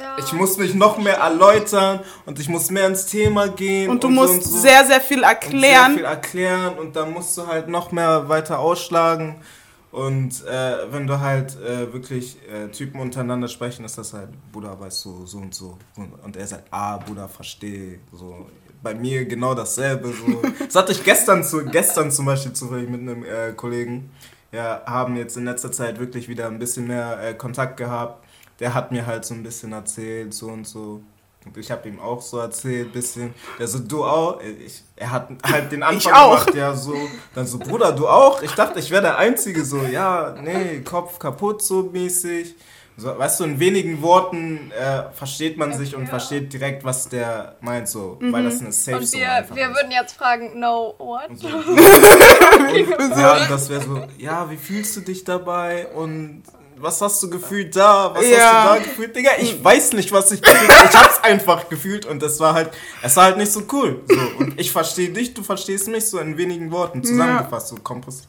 Ja. 0.00 0.16
ich 0.18 0.32
muss 0.32 0.56
mich 0.56 0.74
noch 0.74 0.96
mehr 0.98 1.18
erläutern 1.18 2.00
und 2.24 2.38
ich 2.40 2.48
muss 2.48 2.70
mehr 2.70 2.86
ins 2.86 3.04
Thema 3.06 3.48
gehen. 3.48 3.90
Und 3.90 4.02
du 4.02 4.08
so 4.08 4.14
musst 4.14 4.44
so. 4.44 4.58
sehr, 4.58 4.86
sehr 4.86 5.00
viel 5.00 5.18
und 5.18 5.24
erklären. 5.24 5.86
Sehr 5.92 5.96
viel 5.98 6.04
erklären 6.04 6.78
und 6.78 6.96
dann 6.96 7.12
musst 7.12 7.36
du 7.36 7.46
halt 7.46 7.68
noch 7.68 7.92
mehr 7.92 8.28
weiter 8.28 8.58
ausschlagen. 8.58 9.42
Und 9.90 10.44
äh, 10.46 10.92
wenn 10.92 11.06
du 11.06 11.18
halt 11.20 11.56
äh, 11.60 11.92
wirklich 11.92 12.36
äh, 12.50 12.68
Typen 12.68 13.00
untereinander 13.00 13.48
sprechen, 13.48 13.84
ist 13.84 13.98
das 13.98 14.12
halt, 14.14 14.28
Bruder, 14.52 14.78
weißt 14.80 15.04
du, 15.04 15.26
so 15.26 15.38
und 15.38 15.54
so. 15.54 15.76
Und 16.24 16.36
er 16.36 16.46
sagt, 16.46 16.64
ah, 16.70 16.96
Bruder, 16.98 17.28
verstehe. 17.28 17.98
So. 18.12 18.46
Bei 18.82 18.94
mir 18.94 19.24
genau 19.24 19.54
dasselbe. 19.54 20.08
So. 20.08 20.42
Das 20.64 20.74
hatte 20.74 20.92
ich 20.92 21.02
gestern, 21.04 21.42
zu, 21.42 21.64
gestern 21.64 22.10
zum 22.10 22.26
Beispiel 22.26 22.52
zufällig 22.52 22.88
mit 22.88 23.00
einem 23.00 23.24
äh, 23.24 23.52
Kollegen. 23.52 24.10
Ja, 24.52 24.82
haben 24.86 25.16
jetzt 25.16 25.36
in 25.36 25.44
letzter 25.44 25.70
Zeit 25.72 25.98
wirklich 25.98 26.28
wieder 26.28 26.46
ein 26.46 26.58
bisschen 26.58 26.86
mehr 26.86 27.18
äh, 27.22 27.34
Kontakt 27.34 27.76
gehabt. 27.76 28.24
Der 28.60 28.74
hat 28.74 28.92
mir 28.92 29.06
halt 29.06 29.24
so 29.24 29.34
ein 29.34 29.42
bisschen 29.42 29.72
erzählt, 29.72 30.32
so 30.32 30.48
und 30.48 30.66
so. 30.66 31.02
Und 31.44 31.56
ich 31.56 31.70
habe 31.70 31.88
ihm 31.88 32.00
auch 32.00 32.20
so 32.20 32.38
erzählt, 32.38 32.92
bisschen. 32.92 33.32
Der 33.58 33.68
so, 33.68 33.78
du 33.78 34.04
auch? 34.04 34.40
Ich, 34.40 34.82
er 34.96 35.10
hat 35.10 35.30
halt 35.44 35.72
den 35.72 35.82
Anfang 35.82 36.12
gemacht, 36.12 36.54
ja, 36.54 36.74
so. 36.74 36.94
Dann 37.34 37.46
so, 37.46 37.58
Bruder, 37.58 37.92
du 37.92 38.08
auch? 38.08 38.42
Ich 38.42 38.52
dachte, 38.52 38.78
ich 38.80 38.90
wäre 38.90 39.02
der 39.02 39.18
Einzige, 39.18 39.64
so, 39.64 39.82
ja, 39.82 40.34
nee, 40.42 40.80
Kopf 40.80 41.18
kaputt, 41.18 41.62
so 41.62 41.84
mäßig. 41.84 42.54
So, 43.00 43.16
weißt 43.16 43.38
du, 43.40 43.44
in 43.44 43.60
wenigen 43.60 44.02
Worten 44.02 44.72
äh, 44.72 45.04
versteht 45.12 45.56
man 45.56 45.72
sich 45.72 45.94
und 45.94 46.08
versteht 46.08 46.52
direkt, 46.52 46.84
was 46.84 47.08
der 47.08 47.54
meint, 47.60 47.88
so. 47.88 48.18
Weil 48.20 48.42
das 48.42 48.60
eine 48.60 48.72
Safe 48.72 48.98
Und 48.98 49.06
Zone 49.06 49.22
wir, 49.22 49.32
einfach 49.32 49.54
wir 49.54 49.68
ist. 49.70 49.76
würden 49.76 49.90
jetzt 49.92 50.16
fragen, 50.16 50.58
no, 50.58 50.94
what? 50.98 51.28
Und 51.30 51.38
so. 51.38 51.46
und, 51.48 53.16
ja, 53.18 53.42
und 53.42 53.50
das 53.50 53.68
wäre 53.68 53.82
so, 53.82 54.02
ja, 54.18 54.50
wie 54.50 54.56
fühlst 54.56 54.96
du 54.96 55.00
dich 55.00 55.22
dabei? 55.22 55.86
Und 55.94 56.42
was 56.76 57.00
hast 57.00 57.22
du 57.22 57.30
gefühlt 57.30 57.74
da? 57.76 58.12
Was 58.14 58.26
Ja. 58.26 58.36
hast 58.38 58.64
du 58.64 58.78
da 58.80 58.84
gefühlt? 58.84 59.14
Digga, 59.16 59.30
ich 59.40 59.62
weiß 59.62 59.92
nicht, 59.92 60.10
was 60.12 60.30
ich 60.32 60.42
gefühlt 60.42 60.70
habe. 60.72 60.88
Ich 60.90 60.96
hab's 60.96 61.22
einfach 61.22 61.68
gefühlt 61.68 62.04
und 62.06 62.20
das 62.22 62.38
war 62.40 62.54
halt, 62.54 62.70
es 63.02 63.14
war 63.16 63.24
halt 63.24 63.36
nicht 63.36 63.52
so 63.52 63.62
cool. 63.72 64.02
So, 64.08 64.20
und 64.38 64.58
ich 64.60 64.70
verstehe 64.72 65.10
dich, 65.10 65.34
du 65.34 65.42
verstehst 65.42 65.88
mich 65.88 66.06
so 66.08 66.18
in 66.18 66.36
wenigen 66.36 66.70
Worten 66.72 67.02
zusammengefasst, 67.04 67.68
so 67.68 67.76
kompress. 67.76 68.22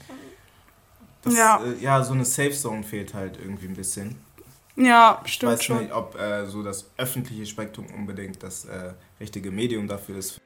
Das, 1.24 1.36
Ja. 1.36 1.60
Äh, 1.64 1.84
ja, 1.84 2.04
so 2.04 2.14
eine 2.14 2.26
Safe 2.26 2.52
Zone 2.52 2.84
fehlt 2.84 3.14
halt 3.14 3.38
irgendwie 3.40 3.68
ein 3.68 3.76
bisschen. 3.76 4.16
Ja, 4.80 5.22
Ich 5.26 5.34
stimmt 5.34 5.52
weiß 5.54 5.64
schon. 5.66 5.80
nicht, 5.82 5.94
ob 5.94 6.16
äh, 6.18 6.46
so 6.48 6.64
das 6.64 6.90
öffentliche 6.98 7.46
Spektrum 7.46 7.86
unbedingt 7.94 8.42
das 8.42 8.64
äh, 8.64 8.94
richtige 9.20 9.52
Medium 9.52 9.88
dafür 9.90 10.18
ist. 10.18 10.40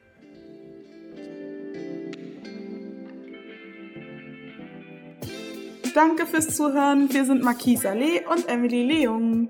Danke 5.94 6.26
fürs 6.26 6.48
Zuhören. 6.56 7.08
Wir 7.12 7.24
sind 7.24 7.42
Marquise 7.42 7.90
Allee 7.90 8.22
und 8.28 8.48
Emily 8.48 8.82
Leung. 8.82 9.48